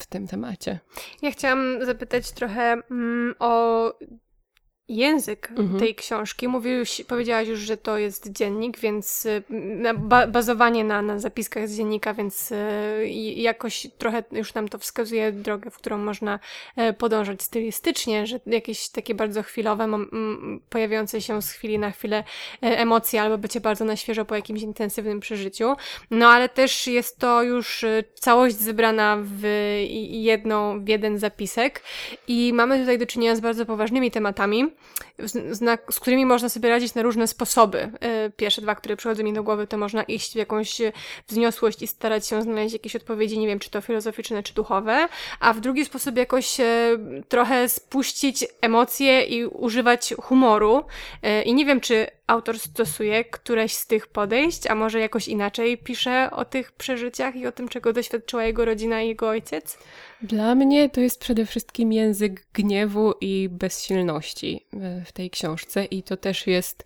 w 0.00 0.06
tym 0.06 0.26
temacie. 0.26 0.80
Ja 1.22 1.30
chciałam 1.30 1.84
zapytać 1.86 2.32
trochę 2.32 2.76
mm, 2.90 3.34
o 3.38 3.92
język 4.88 5.50
mhm. 5.50 5.80
tej 5.80 5.94
książki. 5.94 6.48
Mówiłeś, 6.48 7.02
powiedziałaś 7.08 7.48
już, 7.48 7.58
że 7.58 7.76
to 7.76 7.98
jest 7.98 8.32
dziennik, 8.32 8.78
więc 8.78 9.26
y, 9.26 9.42
ba 9.98 10.26
bazowanie 10.26 10.84
na, 10.84 11.02
na 11.02 11.18
zapiskach 11.18 11.68
z 11.68 11.76
dziennika, 11.76 12.14
więc 12.14 12.52
y, 12.52 13.08
jakoś 13.36 13.86
trochę 13.98 14.24
już 14.32 14.54
nam 14.54 14.68
to 14.68 14.78
wskazuje 14.78 15.32
drogę, 15.32 15.70
w 15.70 15.76
którą 15.76 15.98
można 15.98 16.38
e, 16.76 16.92
podążać 16.92 17.42
stylistycznie, 17.42 18.26
że 18.26 18.40
jakieś 18.46 18.88
takie 18.88 19.14
bardzo 19.14 19.42
chwilowe, 19.42 19.88
pojawiające 20.70 21.20
się 21.20 21.42
z 21.42 21.50
chwili 21.50 21.78
na 21.78 21.90
chwilę 21.90 22.24
e, 22.62 22.78
emocje 22.78 23.22
albo 23.22 23.38
bycie 23.38 23.60
bardzo 23.60 23.84
na 23.84 23.96
świeżo 23.96 24.24
po 24.24 24.34
jakimś 24.34 24.62
intensywnym 24.62 25.20
przeżyciu. 25.20 25.76
No 26.10 26.28
ale 26.28 26.48
też 26.48 26.86
jest 26.86 27.18
to 27.18 27.42
już 27.42 27.82
y, 27.82 28.04
całość 28.14 28.56
zebrana 28.56 29.18
w 29.22 29.42
jedną, 30.10 30.84
w 30.84 30.88
jeden 30.88 31.18
zapisek 31.18 31.82
i 32.28 32.52
mamy 32.52 32.78
tutaj 32.80 32.98
do 32.98 33.06
czynienia 33.06 33.36
z 33.36 33.40
bardzo 33.40 33.66
poważnymi 33.66 34.10
tematami 34.10 34.77
z, 35.18 35.58
z, 35.90 36.00
którymi 36.00 36.26
można 36.26 36.48
sobie 36.48 36.68
radzić 36.68 36.94
na 36.94 37.02
różne 37.02 37.26
sposoby. 37.26 37.90
E, 38.00 38.30
pierwsze 38.30 38.62
dwa, 38.62 38.74
które 38.74 38.96
przychodzą 38.96 39.22
mi 39.22 39.32
do 39.32 39.42
głowy, 39.42 39.66
to 39.66 39.78
można 39.78 40.02
iść 40.02 40.32
w 40.32 40.36
jakąś 40.36 40.80
e, 40.80 40.92
wzniosłość 41.28 41.82
i 41.82 41.86
starać 41.86 42.28
się 42.28 42.42
znaleźć 42.42 42.72
jakieś 42.72 42.96
odpowiedzi, 42.96 43.38
nie 43.38 43.46
wiem, 43.46 43.58
czy 43.58 43.70
to 43.70 43.80
filozoficzne, 43.80 44.42
czy 44.42 44.54
duchowe, 44.54 45.08
a 45.40 45.52
w 45.52 45.60
drugi 45.60 45.84
sposób 45.84 46.16
jakoś 46.16 46.60
e, 46.60 46.64
trochę 47.28 47.68
spuścić 47.68 48.44
emocje 48.60 49.24
i 49.24 49.44
używać 49.46 50.14
humoru. 50.22 50.84
I 51.44 51.54
nie 51.54 51.66
wiem, 51.66 51.80
czy 51.80 52.06
autor 52.26 52.58
stosuje 52.58 53.24
któreś 53.24 53.74
z 53.74 53.86
tych 53.86 54.06
podejść, 54.06 54.66
a 54.66 54.74
może 54.74 55.00
jakoś 55.00 55.28
inaczej 55.28 55.78
pisze 55.78 56.30
o 56.32 56.44
tych 56.44 56.72
przeżyciach 56.72 57.36
i 57.36 57.46
o 57.46 57.52
tym, 57.52 57.68
czego 57.68 57.92
doświadczyła 57.92 58.44
jego 58.44 58.64
rodzina 58.64 59.02
i 59.02 59.08
jego 59.08 59.28
ojciec? 59.28 59.78
Dla 60.22 60.54
mnie 60.54 60.90
to 60.90 61.00
jest 61.00 61.20
przede 61.20 61.46
wszystkim 61.46 61.92
język 61.92 62.46
gniewu 62.52 63.14
i 63.20 63.48
bezsilności 63.52 64.66
e, 64.72 65.04
w 65.04 65.12
tej 65.12 65.30
książce, 65.30 65.84
i 65.84 66.02
to 66.02 66.16
też 66.16 66.46
jest 66.46 66.84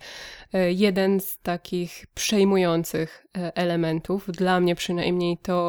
e, 0.52 0.72
jeden 0.72 1.20
z 1.20 1.38
takich 1.38 2.06
przejmujących 2.14 3.26
e, 3.36 3.56
elementów. 3.56 4.30
Dla 4.30 4.60
mnie 4.60 4.74
przynajmniej 4.74 5.38
to 5.38 5.62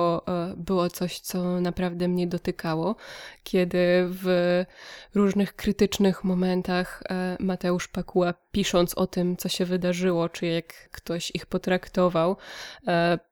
było 0.58 0.90
coś, 0.90 1.20
co 1.20 1.62
naprawdę 1.62 2.08
mnie 2.08 2.28
dotykało, 2.28 2.96
kiedy 3.44 3.78
w 4.10 4.26
różnych 5.16 5.56
krytycznych 5.56 6.24
momentach 6.24 7.04
Mateusz 7.40 7.88
Pakuła, 7.88 8.34
pisząc 8.52 8.94
o 8.94 9.08
tym, 9.08 9.38
co 9.38 9.50
się 9.50 9.66
wydarzyło, 9.66 10.30
czy 10.30 10.46
jak 10.46 10.90
ktoś 10.90 11.32
ich 11.34 11.46
potraktował, 11.46 12.38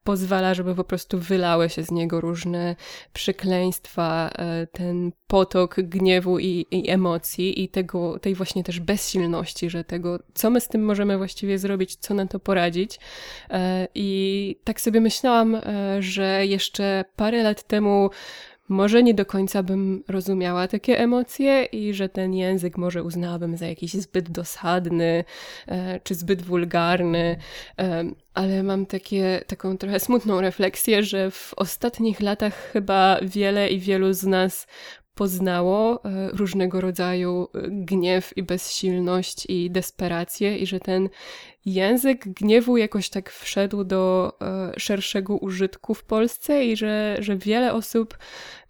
pozwala, 0.03 0.53
żeby 0.53 0.75
po 0.75 0.83
prostu 0.83 1.19
wylały 1.19 1.69
się 1.69 1.83
z 1.83 1.91
niego 1.91 2.21
różne 2.21 2.75
przekleństwa, 3.13 4.20
E, 4.29 4.67
ten 4.67 5.11
potok 5.27 5.75
gniewu 5.75 6.39
i, 6.39 6.65
i, 6.71 6.89
emocji 6.89 7.63
i 7.63 7.69
tego, 7.69 8.19
tej 8.19 8.35
właśnie 8.35 8.63
też 8.63 8.79
bezsilności, 8.79 9.69
że 9.69 9.83
tego, 9.83 10.19
co 10.33 10.49
my 10.49 10.61
z 10.61 10.67
tym 10.67 10.85
możemy 10.85 11.17
właściwie 11.17 11.59
zrobić, 11.59 11.95
co 11.95 12.13
na 12.13 12.27
to 12.27 12.39
poradzić. 12.39 12.99
E, 13.49 13.87
I 13.95 14.59
tak 14.63 14.81
sobie 14.81 15.01
myślałam, 15.01 15.55
e, 15.55 15.61
że 15.99 16.45
jeszcze 16.45 17.05
parę 17.15 17.43
lat 17.43 17.63
temu 17.63 18.09
może 18.69 19.03
nie 19.03 19.13
do 19.13 19.25
końca 19.25 19.63
bym 19.63 20.03
rozumiała 20.07 20.67
takie 20.67 20.99
emocje 20.99 21.63
i 21.63 21.93
że 21.93 22.09
ten 22.09 22.33
język 22.33 22.77
może 22.77 23.03
uznałabym 23.03 23.57
za 23.57 23.67
jakiś 23.67 23.93
zbyt 23.93 24.31
dosadny 24.31 25.23
e, 25.67 25.99
czy 25.99 26.15
zbyt 26.15 26.41
wulgarny, 26.41 27.37
e, 27.79 28.03
ale 28.33 28.63
mam 28.63 28.85
takie, 28.85 29.41
taką 29.47 29.77
trochę 29.77 29.99
smutną 29.99 30.41
refleksję, 30.41 31.03
że 31.03 31.31
w 31.31 31.53
ostatnich 31.55 32.19
latach 32.19 32.71
chyba 32.73 33.19
wiele 33.21 33.69
i 33.69 33.79
wielu 33.79 34.13
z 34.13 34.23
nas 34.23 34.67
poznało 35.15 36.05
e, 36.05 36.29
różnego 36.29 36.81
rodzaju 36.81 37.47
gniew 37.67 38.37
i 38.37 38.43
bezsilność 38.43 39.45
i 39.49 39.71
desperację 39.71 40.57
i 40.57 40.67
że 40.67 40.79
ten 40.79 41.09
język 41.65 42.27
gniewu 42.27 42.77
jakoś 42.77 43.09
tak 43.09 43.29
wszedł 43.29 43.83
do 43.83 44.33
e, 44.41 44.79
szerszego 44.79 45.37
użytku 45.37 45.93
w 45.93 46.03
Polsce 46.03 46.65
i 46.65 46.77
że, 46.77 47.17
że 47.19 47.37
wiele 47.37 47.73
osób 47.73 48.17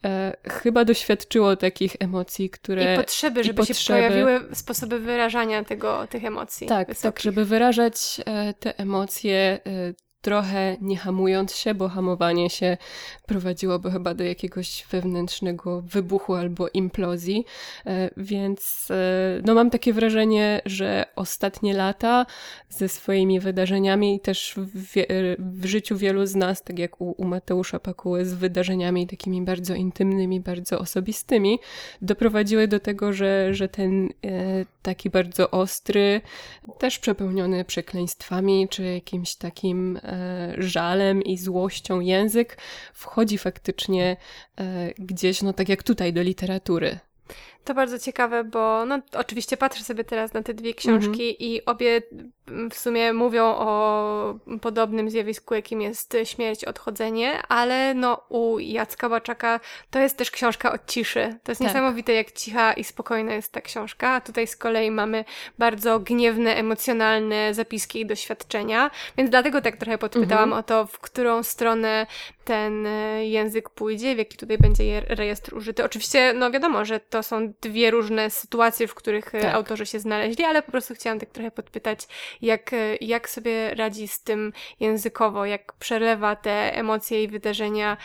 e, 0.06 0.38
chyba 0.50 0.86
doświadczyło 0.86 1.56
takich 1.56 1.96
emocji, 2.00 2.50
które... 2.50 2.94
I 2.94 2.98
potrzeby, 2.98 3.44
żeby 3.44 3.54
i 3.54 3.58
potrzeby. 3.58 3.80
się 3.80 3.94
pojawiły 3.94 4.56
sposoby 4.56 5.00
wyrażania 5.00 5.64
tego, 5.64 6.08
tych 6.08 6.26
emocji. 6.26 6.68
Tak, 6.68 6.96
tak, 6.96 7.20
żeby 7.20 7.46
wyrażać 7.46 8.22
e, 8.26 8.54
te 8.54 8.80
emocje 8.80 9.60
trochę 10.22 10.78
nie 10.82 10.98
hamując 10.98 11.56
się, 11.56 11.74
bo 11.74 11.90
hamowanie 11.90 12.50
się 12.50 12.78
prowadziłoby 13.26 13.92
chyba 13.92 14.14
do 14.14 14.24
jakiegoś 14.24 14.86
wewnętrznego 14.92 15.82
wybuchu 15.82 16.34
albo 16.34 16.68
implozji. 16.74 17.46
E, 17.86 18.10
więc 18.18 18.88
e, 18.92 19.42
no, 19.46 19.54
mam 19.54 19.70
takie 19.70 19.94
wrażenie, 19.94 20.62
że 20.66 21.06
ostatnie 21.16 21.74
lata 21.74 22.26
ze 22.70 22.90
swoimi 22.90 23.40
wydarzeniami, 23.40 24.20
też 24.20 24.56
w, 24.58 24.94
w 25.40 25.66
życiu 25.66 25.98
wielu 25.98 26.26
z 26.26 26.36
nas, 26.36 26.64
tak 26.64 26.80
jak 26.80 27.02
u, 27.02 27.16
u 27.18 27.26
Mateusza 27.26 27.80
Pakuły, 27.80 28.26
z 28.26 28.34
wydarzeniami 28.34 29.08
takimi 29.08 29.42
bardzo 29.42 29.76
intymnymi, 29.76 30.40
bardzo 30.40 30.80
osobistymi, 30.80 31.60
doprowadziły 32.02 32.68
do 32.68 32.80
tego, 32.80 33.14
że, 33.14 33.54
że 33.54 33.70
ten 33.70 34.10
e, 34.26 34.66
taki 34.82 35.10
bardzo 35.10 35.52
ostry, 35.52 36.22
też 36.78 37.00
przepełniony 37.00 37.66
przekleństwami, 37.66 38.68
czy 38.70 38.84
jakimś 38.84 39.36
takim 39.36 40.00
E, 40.11 40.11
żalem 40.58 41.24
i 41.24 41.38
złością 41.38 42.00
język 42.00 42.58
wchodzi 42.94 43.38
faktycznie 43.38 44.18
e, 44.58 44.94
gdzieś, 44.98 45.42
no 45.42 45.54
tak 45.54 45.70
jak 45.70 45.84
tutaj, 45.84 46.14
do 46.14 46.22
literatury. 46.22 47.00
To 47.64 47.74
bardzo 47.74 48.00
ciekawe, 48.00 48.44
bo 48.44 48.86
no, 48.86 49.00
oczywiście 49.14 49.58
patrzę 49.58 49.84
sobie 49.84 50.04
teraz 50.04 50.34
na 50.34 50.44
te 50.44 50.54
dwie 50.54 50.74
książki 50.74 51.24
mm 51.24 51.34
-hmm. 51.34 51.36
i 51.40 51.66
obie 51.66 52.02
w 52.72 52.78
sumie 52.78 53.14
mówią 53.14 53.46
o 53.46 54.36
podobnym 54.62 55.10
zjawisku, 55.10 55.54
jakim 55.54 55.82
jest 55.82 56.18
śmierć, 56.24 56.66
odchodzenie, 56.66 57.42
ale 57.48 57.94
no 57.94 58.22
u 58.30 58.60
Jacka 58.60 59.10
Baczaka 59.10 59.60
to 59.90 60.00
jest 60.00 60.18
też 60.18 60.32
książka 60.32 60.74
od 60.74 60.86
ciszy. 60.86 61.36
To 61.44 61.52
jest 61.52 61.62
tak. 61.62 61.68
niesamowite, 61.68 62.14
jak 62.14 62.32
cicha 62.32 62.74
i 62.74 62.84
spokojna 62.84 63.34
jest 63.34 63.52
ta 63.52 63.62
książka. 63.62 64.10
A 64.10 64.22
tutaj 64.22 64.48
z 64.48 64.56
kolei 64.56 64.92
mamy 64.92 65.26
bardzo 65.58 66.00
gniewne, 66.00 66.56
emocjonalne 66.56 67.54
zapiski 67.54 68.02
i 68.02 68.06
doświadczenia, 68.06 68.92
więc 69.18 69.30
dlatego 69.30 69.62
tak 69.62 69.78
trochę 69.78 69.98
podpytałam 69.98 70.50
mm 70.50 70.56
-hmm. 70.56 70.60
o 70.60 70.64
to, 70.64 70.86
w 70.86 71.00
którą 71.00 71.44
stronę 71.44 72.08
ten 72.46 72.86
e, 72.86 73.26
język 73.26 73.70
pójdzie, 73.70 74.16
w 74.16 74.18
jaki 74.18 74.38
tutaj 74.38 74.58
będzie 74.58 75.02
rejestr 75.02 75.56
użyty. 75.56 75.84
Oczywiście, 75.84 76.34
no 76.34 76.52
wiadomo, 76.52 76.86
że 76.86 77.00
to 77.00 77.24
są 77.24 77.51
dwie 77.62 77.92
różne 77.92 78.30
sytuacje, 78.30 78.88
w 78.88 78.96
których 78.96 79.36
e, 79.36 79.42
tak. 79.42 79.56
autorzy 79.56 79.86
się 79.86 80.00
znaleźli, 80.00 80.44
ale 80.44 80.62
po 80.62 80.72
prostu 80.72 80.94
chciałam 80.94 81.20
tak 81.20 81.30
trochę 81.30 81.52
podpytać, 81.52 82.08
jak, 82.42 82.74
e, 82.74 82.96
jak 83.02 83.30
sobie 83.30 83.76
radzi 83.76 84.08
z 84.08 84.24
tym 84.24 84.54
językowo, 84.80 85.46
jak 85.46 85.74
przelewa 85.74 86.36
te 86.36 86.76
emocje 86.76 87.24
i 87.24 87.28
wydarzenia 87.28 87.98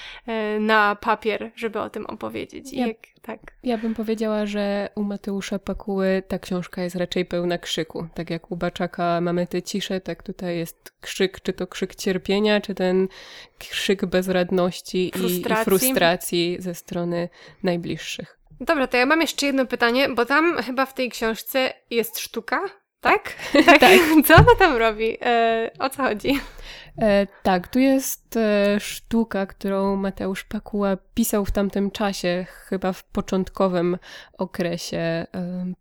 na 0.61 0.96
papier, 0.96 1.50
żeby 1.54 1.80
o 1.80 1.90
tym 1.90 2.06
opowiedzieć. 2.06 2.72
Ja, 2.72 2.87
jak, 2.87 2.96
tak. 3.22 3.40
ja 3.62 3.78
bym 3.78 3.94
powiedziała, 3.94 4.46
że 4.46 4.88
u 4.94 5.02
Mateusza 5.02 5.59
Pakuły 5.59 6.22
ta 6.28 6.38
książka 6.38 6.82
jest 6.82 6.96
raczej 6.96 7.24
pełna 7.24 7.59
krzyku. 7.59 8.06
Tak 8.14 8.30
jak 8.30 8.50
u 8.50 8.56
Baczaka 8.56 9.20
mamy 9.20 9.46
tę 9.46 9.62
ciszę, 9.62 10.00
tak 10.00 10.22
tutaj 10.22 10.59
jest 10.59 10.92
krzyk, 11.00 11.40
czy 11.40 11.52
to 11.52 11.66
krzyk 11.66 11.94
cierpienia, 11.94 12.61
czy 12.61 12.74
ten 12.74 13.09
krzyk 13.59 14.06
bezradności 14.06 15.11
frustracji. 15.14 15.38
i, 15.38 15.62
i 15.62 15.64
frustracji 15.64 16.56
ze 16.61 16.74
strony 16.74 17.28
najbliższych. 17.62 18.38
Dobra, 18.61 18.87
to 18.87 18.97
ja 18.97 19.07
mam 19.07 19.21
jeszcze 19.21 19.47
jedno 19.47 19.66
pytanie, 19.66 20.09
bo 20.09 20.27
tam 20.27 20.62
chyba 20.62 20.87
w 20.87 20.95
tej 20.95 21.11
książce 21.11 21.73
jest 21.90 22.19
sztuka, 22.19 22.61
tak? 23.01 23.33
Tak. 23.53 23.79
tak. 23.81 23.90
Co 24.27 24.35
ona 24.35 24.55
tam 24.59 24.77
robi? 24.77 25.16
E, 25.21 25.71
o 25.79 25.90
co 25.90 26.03
chodzi? 26.03 26.40
E, 27.02 27.26
tak, 27.42 27.68
tu 27.68 27.78
jest 27.78 28.37
e, 28.37 28.80
sztuka, 28.80 29.46
którą 29.46 29.96
Mateusz 29.96 30.44
Pakuła 30.44 30.96
pisał 31.14 31.44
w 31.44 31.50
tamtym 31.50 31.90
czasie, 31.90 32.46
chyba 32.48 32.92
w 32.92 33.04
początkowym 33.04 33.98
okresie 34.38 34.98
e, 34.98 35.26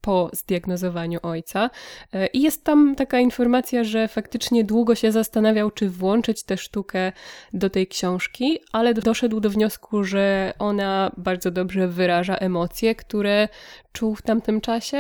po 0.02 0.30
zdiagnozowaniu 0.34 1.20
ojca. 1.24 1.70
E, 2.14 2.28
I 2.28 2.42
jest 2.42 2.64
tam 2.64 2.96
taka 2.96 3.20
informacja, 3.20 3.84
że 3.84 4.08
faktycznie 4.08 4.64
długo 4.64 4.96
się 4.96 5.12
zastanawiał, 5.12 5.72
czy 5.72 5.90
włączyć 5.90 6.44
tę 6.44 6.58
sztukę 6.58 7.12
do 7.54 7.70
tej 7.70 7.88
książki, 7.88 8.60
ale 8.72 8.94
doszedł 8.94 9.40
do 9.40 9.50
wniosku, 9.50 10.04
że 10.04 10.54
ona 10.60 11.12
bardzo 11.18 11.52
dobrze 11.52 11.88
wyraża 11.88 12.36
emocje, 12.36 12.96
które 12.96 13.48
czuł 13.96 14.16
w 14.16 14.22
tamtym 14.22 14.62
czasie. 14.62 14.98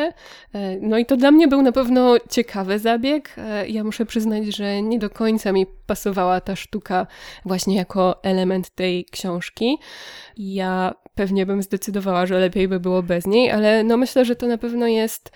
E, 0.54 0.78
no 0.82 0.98
i 0.98 1.06
to 1.06 1.18
dla 1.18 1.32
mnie 1.32 1.48
był 1.48 1.62
na 1.62 1.72
pewno 1.72 2.16
ciekawy 2.30 2.80
zabieg. 2.80 3.36
E, 3.38 3.68
ja 3.68 3.84
muszę 3.84 4.06
przyznać, 4.06 4.46
że 4.46 4.82
nie 4.82 5.00
do 5.00 5.10
końca 5.10 5.52
mi 5.52 5.66
pasowała 6.06 6.42
ta 6.42 6.56
sztuka 6.56 7.08
właśnie 7.46 7.76
jako 7.76 8.24
element 8.24 8.70
tej 8.70 9.06
książki. 9.06 9.78
Ja 10.38 10.94
pewnie 11.16 11.46
bym 11.46 11.64
zdecydowała, 11.64 12.26
że 12.26 12.40
lepiej 12.40 12.68
by 12.68 12.80
było 12.80 13.04
bez 13.04 13.28
niej, 13.28 13.52
ale 13.52 13.84
no 13.84 13.98
myślę, 13.98 14.26
że 14.26 14.36
to 14.36 14.48
na 14.48 14.58
pewno 14.58 14.88
jest 14.88 15.32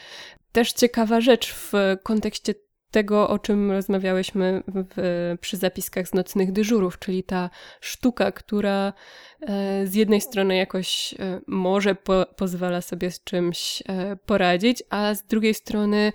też 0.51 0.73
ciekawa 0.73 1.21
rzecz 1.21 1.53
w 1.53 1.73
kontekście 2.03 2.53
tego, 2.91 3.29
o 3.29 3.39
czym 3.39 3.71
rozmawiałyśmy 3.71 4.63
w, 4.67 5.37
przy 5.41 5.57
zapiskach 5.57 6.07
z 6.07 6.13
nocnych 6.13 6.51
dyżurów, 6.51 6.99
czyli 6.99 7.23
ta 7.23 7.49
sztuka, 7.81 8.31
która 8.31 8.93
e, 9.41 9.87
z 9.87 9.95
jednej 9.95 10.21
strony 10.21 10.55
jakoś 10.55 11.15
e, 11.19 11.41
może 11.47 11.95
po, 11.95 12.25
pozwala 12.35 12.81
sobie 12.81 13.11
z 13.11 13.23
czymś 13.23 13.83
e, 13.87 14.15
poradzić, 14.15 14.83
a 14.89 15.15
z 15.15 15.23
drugiej 15.23 15.53
strony, 15.53 16.13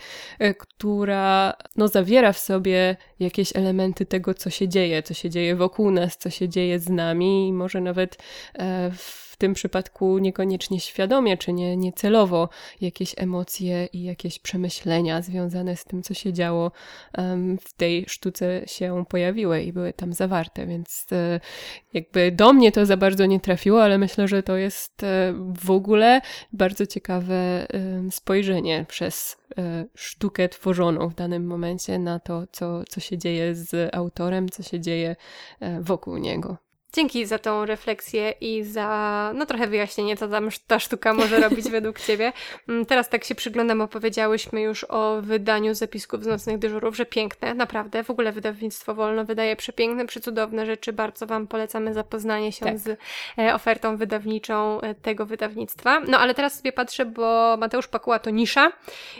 która 0.59 1.55
no, 1.77 1.89
zawiera 1.89 2.33
w 2.33 2.39
sobie 2.39 2.97
jakieś 3.21 3.57
elementy 3.57 4.07
tego, 4.07 4.35
co 4.35 4.51
się 4.51 4.69
dzieje, 4.69 5.03
co 5.03 5.15
się 5.15 5.31
dzieje 5.31 5.57
wokół 5.57 5.91
nas, 5.91 6.17
co 6.17 6.31
się 6.31 6.49
dzieje 6.49 6.79
z 6.79 6.89
nami 6.89 7.49
i 7.49 7.53
może 7.53 7.81
nawet 7.81 8.17
w 8.97 9.24
w 9.35 9.37
tym 9.37 9.55
przypadku 9.55 10.19
niekoniecznie 10.19 10.81
świadomie, 10.81 11.37
czy 11.37 11.53
nie, 11.53 11.77
niecelowo 11.77 12.49
jakieś 12.81 13.15
emocje 13.17 13.89
i 13.93 14.03
jakieś 14.03 14.39
przemyślenia 14.39 15.23
związane 15.23 15.77
z 15.77 15.85
tym, 15.85 16.03
co 16.03 16.15
się 16.15 16.33
działo 16.33 16.73
w 17.61 17.73
tej 17.77 18.05
sztuce 18.09 18.63
się 18.67 19.05
pojawiły 19.09 19.63
i 19.63 19.73
były 19.73 19.93
tam 19.93 20.13
zawarte, 20.13 20.67
więc 20.67 21.07
e, 21.13 21.41
jakby 21.93 22.33
do 22.33 22.53
mnie 22.53 22.73
to 22.73 22.87
za 22.87 22.97
bardzo 22.97 23.27
nie 23.27 23.41
trafiło, 23.41 23.83
ale 23.83 23.99
myślę, 23.99 24.29
że 24.29 24.43
to 24.43 24.57
jest 24.57 25.03
e, 25.03 25.35
w 25.63 25.71
ogóle 25.71 26.21
bardzo 26.53 26.87
ciekawe 26.87 27.67
spojrzenie 28.11 28.85
przez 28.89 29.37
e, 29.59 29.85
sztukę 29.95 30.49
tworzoną 30.49 31.09
w 31.09 31.15
danym 31.15 31.47
momencie 31.47 31.99
na 31.99 32.19
to, 32.21 32.47
co, 32.53 32.85
co 32.85 33.01
się 33.01 33.19
dzieje 33.19 33.55
z 33.55 33.95
autorem, 33.95 34.49
co 34.49 34.63
się 34.63 34.81
dzieje 34.81 35.17
wokół 35.81 36.17
niego. 36.17 36.64
Dzięki 36.95 37.27
za 37.27 37.39
tą 37.39 37.65
refleksję 37.65 38.31
i 38.41 38.65
za 38.65 39.33
no 39.35 39.47
trochę 39.47 39.67
wyjaśnienie, 39.67 40.17
co 40.17 40.29
tam 40.29 40.49
ta 40.67 40.79
sztuka 40.79 41.15
może 41.15 41.41
robić 41.41 41.71
według 41.79 42.01
Ciebie. 42.01 42.33
Mm, 42.69 42.87
teraz 42.87 43.09
tak 43.09 43.25
się 43.25 43.35
przyglądam, 43.35 43.81
opowiedziałyśmy 43.81 44.61
już 44.61 44.85
o 44.89 45.23
wydaniu 45.23 45.75
zapisków 45.75 46.25
z 46.25 46.27
nocnych 46.27 46.59
dyżurów, 46.59 46.97
że 46.97 47.07
piękne, 47.07 47.55
naprawdę. 47.55 48.05
W 48.05 48.11
ogóle 48.11 48.33
wydawnictwo 48.33 48.95
Wolno 48.95 49.25
wydaje 49.25 49.57
przepiękne, 49.57 50.07
przecudowne 50.07 50.67
rzeczy. 50.67 50.93
Bardzo 50.93 51.27
Wam 51.27 51.47
polecamy 51.47 51.95
zapoznanie 51.95 52.53
się 52.53 52.67
tak. 52.67 52.79
z 52.79 52.99
e, 53.39 53.55
ofertą 53.55 53.97
wydawniczą 53.97 54.81
e, 54.81 54.95
tego 54.95 55.27
wydawnictwa. 55.27 56.01
No 56.01 56.19
ale 56.19 56.35
teraz 56.35 56.57
sobie 56.57 56.73
patrzę, 56.73 57.07
bo 57.07 57.57
Mateusz 57.61 57.89
Pakuła 57.89 58.19
to 58.19 58.31
nisza. 58.31 58.73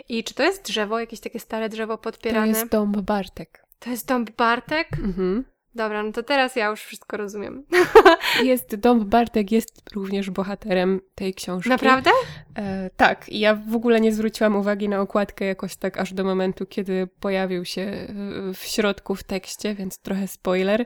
I 0.09 0.23
czy 0.23 0.33
to 0.33 0.43
jest 0.43 0.63
drzewo, 0.63 0.99
jakieś 0.99 1.19
takie 1.19 1.39
stare 1.39 1.69
drzewo 1.69 1.97
podpierane? 1.97 2.53
To 2.53 2.59
jest 2.59 2.71
dąb 2.71 2.97
Bartek. 2.97 3.65
To 3.79 3.89
jest 3.89 4.07
dąb 4.07 4.31
Bartek? 4.31 4.87
Mhm. 5.03 5.54
Dobra, 5.75 6.03
no 6.03 6.11
to 6.11 6.23
teraz 6.23 6.55
ja 6.55 6.67
już 6.67 6.81
wszystko 6.81 7.17
rozumiem. 7.17 7.63
Jest, 8.43 8.75
Dom 8.75 9.05
Bartek 9.05 9.51
jest 9.51 9.81
również 9.95 10.29
bohaterem 10.29 11.01
tej 11.15 11.33
książki. 11.33 11.69
Naprawdę? 11.69 12.11
E, 12.57 12.89
tak, 12.97 13.25
ja 13.29 13.55
w 13.55 13.75
ogóle 13.75 14.01
nie 14.01 14.11
zwróciłam 14.11 14.55
uwagi 14.55 14.89
na 14.89 15.01
okładkę 15.01 15.45
jakoś 15.45 15.75
tak 15.75 15.97
aż 15.97 16.13
do 16.13 16.23
momentu, 16.23 16.65
kiedy 16.65 17.07
pojawił 17.19 17.65
się 17.65 18.07
w 18.53 18.65
środku 18.65 19.15
w 19.15 19.23
tekście, 19.23 19.75
więc 19.75 19.99
trochę 19.99 20.27
spoiler, 20.27 20.85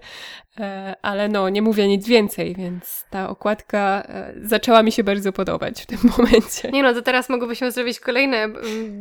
e, 0.59 0.95
ale 1.01 1.29
no, 1.29 1.49
nie 1.49 1.61
mówię 1.61 1.87
nic 1.87 2.07
więcej, 2.07 2.55
więc 2.55 3.05
ta 3.09 3.29
okładka 3.29 4.03
e, 4.07 4.33
zaczęła 4.41 4.83
mi 4.83 4.91
się 4.91 5.03
bardzo 5.03 5.33
podobać 5.33 5.81
w 5.81 5.85
tym 5.85 5.99
momencie. 6.17 6.71
Nie 6.71 6.83
no, 6.83 6.93
to 6.93 7.01
teraz 7.01 7.29
mogłybyśmy 7.29 7.71
zrobić 7.71 7.99
kolejne 7.99 8.47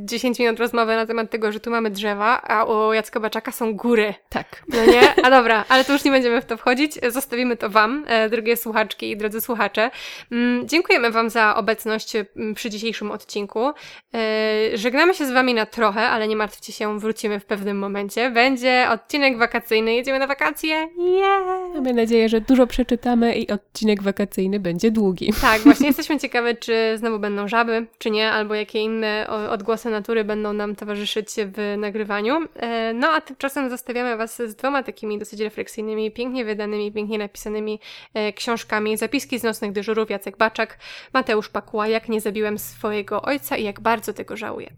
10 0.05 0.38
minut 0.38 0.59
rozmowy 0.59 0.96
na 0.96 1.07
temat 1.07 1.31
tego, 1.31 1.53
że 1.53 1.61
tu 1.61 1.70
mamy 1.70 1.90
drzewa, 1.90 2.42
a 2.42 2.64
u 2.64 2.92
Jacka 2.92 3.20
Baczaka 3.20 3.53
są 3.53 3.74
góry. 3.74 4.14
Tak. 4.29 4.62
No 4.68 4.87
nie? 4.87 5.24
A 5.24 5.31
dobra, 5.31 5.64
ale 5.68 5.77
to 5.84 5.92
już 5.92 6.04
nie 6.04 6.10
będziemy 6.10 6.40
w 6.40 6.44
to 6.44 6.56
wchodzić, 6.56 6.98
zostawimy 7.08 7.56
to 7.56 7.70
Wam, 7.70 8.04
drogie 8.30 8.56
słuchaczki 8.56 9.10
i 9.10 9.16
drodzy 9.16 9.40
słuchacze. 9.40 9.90
Mm, 10.32 10.68
dziękujemy 10.68 11.10
Wam 11.10 11.30
za 11.30 11.56
obecność 11.56 12.12
przy 12.54 12.70
dzisiejszym 12.70 13.10
odcinku. 13.10 13.72
Yy, 14.12 14.78
żegnamy 14.78 15.14
się 15.14 15.26
z 15.26 15.30
Wami 15.30 15.54
na 15.54 15.66
trochę, 15.66 16.00
ale 16.00 16.28
nie 16.28 16.36
martwcie 16.36 16.72
się, 16.72 16.98
wrócimy 16.98 17.40
w 17.40 17.44
pewnym 17.44 17.78
momencie. 17.78 18.30
Będzie 18.30 18.86
odcinek 18.90 19.38
wakacyjny, 19.38 19.94
jedziemy 19.94 20.18
na 20.18 20.26
wakacje. 20.26 20.88
Yeah! 20.98 21.74
Mamy 21.74 21.92
nadzieję, 21.92 22.28
że 22.28 22.40
dużo 22.40 22.66
przeczytamy 22.66 23.34
i 23.34 23.50
odcinek 23.50 24.02
wakacyjny 24.02 24.60
będzie 24.60 24.90
długi. 24.90 25.32
Tak, 25.40 25.60
właśnie 25.60 25.86
jesteśmy 25.92 26.18
ciekawe, 26.18 26.54
czy 26.54 26.94
znowu 26.96 27.18
będą 27.18 27.48
żaby, 27.48 27.86
czy 27.98 28.10
nie, 28.10 28.30
albo 28.30 28.54
jakie 28.54 28.78
inne 28.78 29.26
odgłosy 29.50 29.90
natury 29.90 30.24
będą 30.24 30.52
nam 30.52 30.76
towarzyszyć 30.76 31.28
w 31.36 31.74
nagrywaniu. 31.78 32.40
Yy, 32.40 32.48
no 32.94 33.08
a 33.08 33.20
tymczasem 33.20 33.70
zostawiamy 33.70 34.16
Was 34.16 34.36
z 34.36 34.54
dwoma 34.54 34.82
takimi 34.82 35.18
dosyć 35.18 35.40
refleksyjnymi, 35.40 35.67
pięknie 36.14 36.44
wydanymi, 36.44 36.92
pięknie 36.92 37.18
napisanymi 37.18 37.81
yy, 38.14 38.33
książkami. 38.33 38.96
Zapiski 38.96 39.38
z 39.38 39.42
nocnych 39.42 39.72
dyżurów 39.72 40.11
Jacek 40.11 40.37
Baczak, 40.37 40.78
Mateusz 41.12 41.48
Pakuła, 41.48 41.88
Jak 41.88 42.09
nie 42.09 42.20
zabiłem 42.20 42.59
swojego 42.59 43.22
ojca 43.22 43.57
i 43.57 43.64
jak 43.64 43.81
bardzo 43.81 44.12
tego 44.12 44.37
żałuję. 44.37 44.70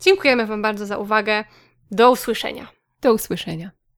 Dziękujemy 0.00 0.46
Wam 0.46 0.62
bardzo 0.62 0.86
za 0.86 0.98
uwagę. 0.98 1.44
Do 1.90 2.10
usłyszenia. 2.10 2.68
Do 3.00 3.14
usłyszenia. 3.14 3.77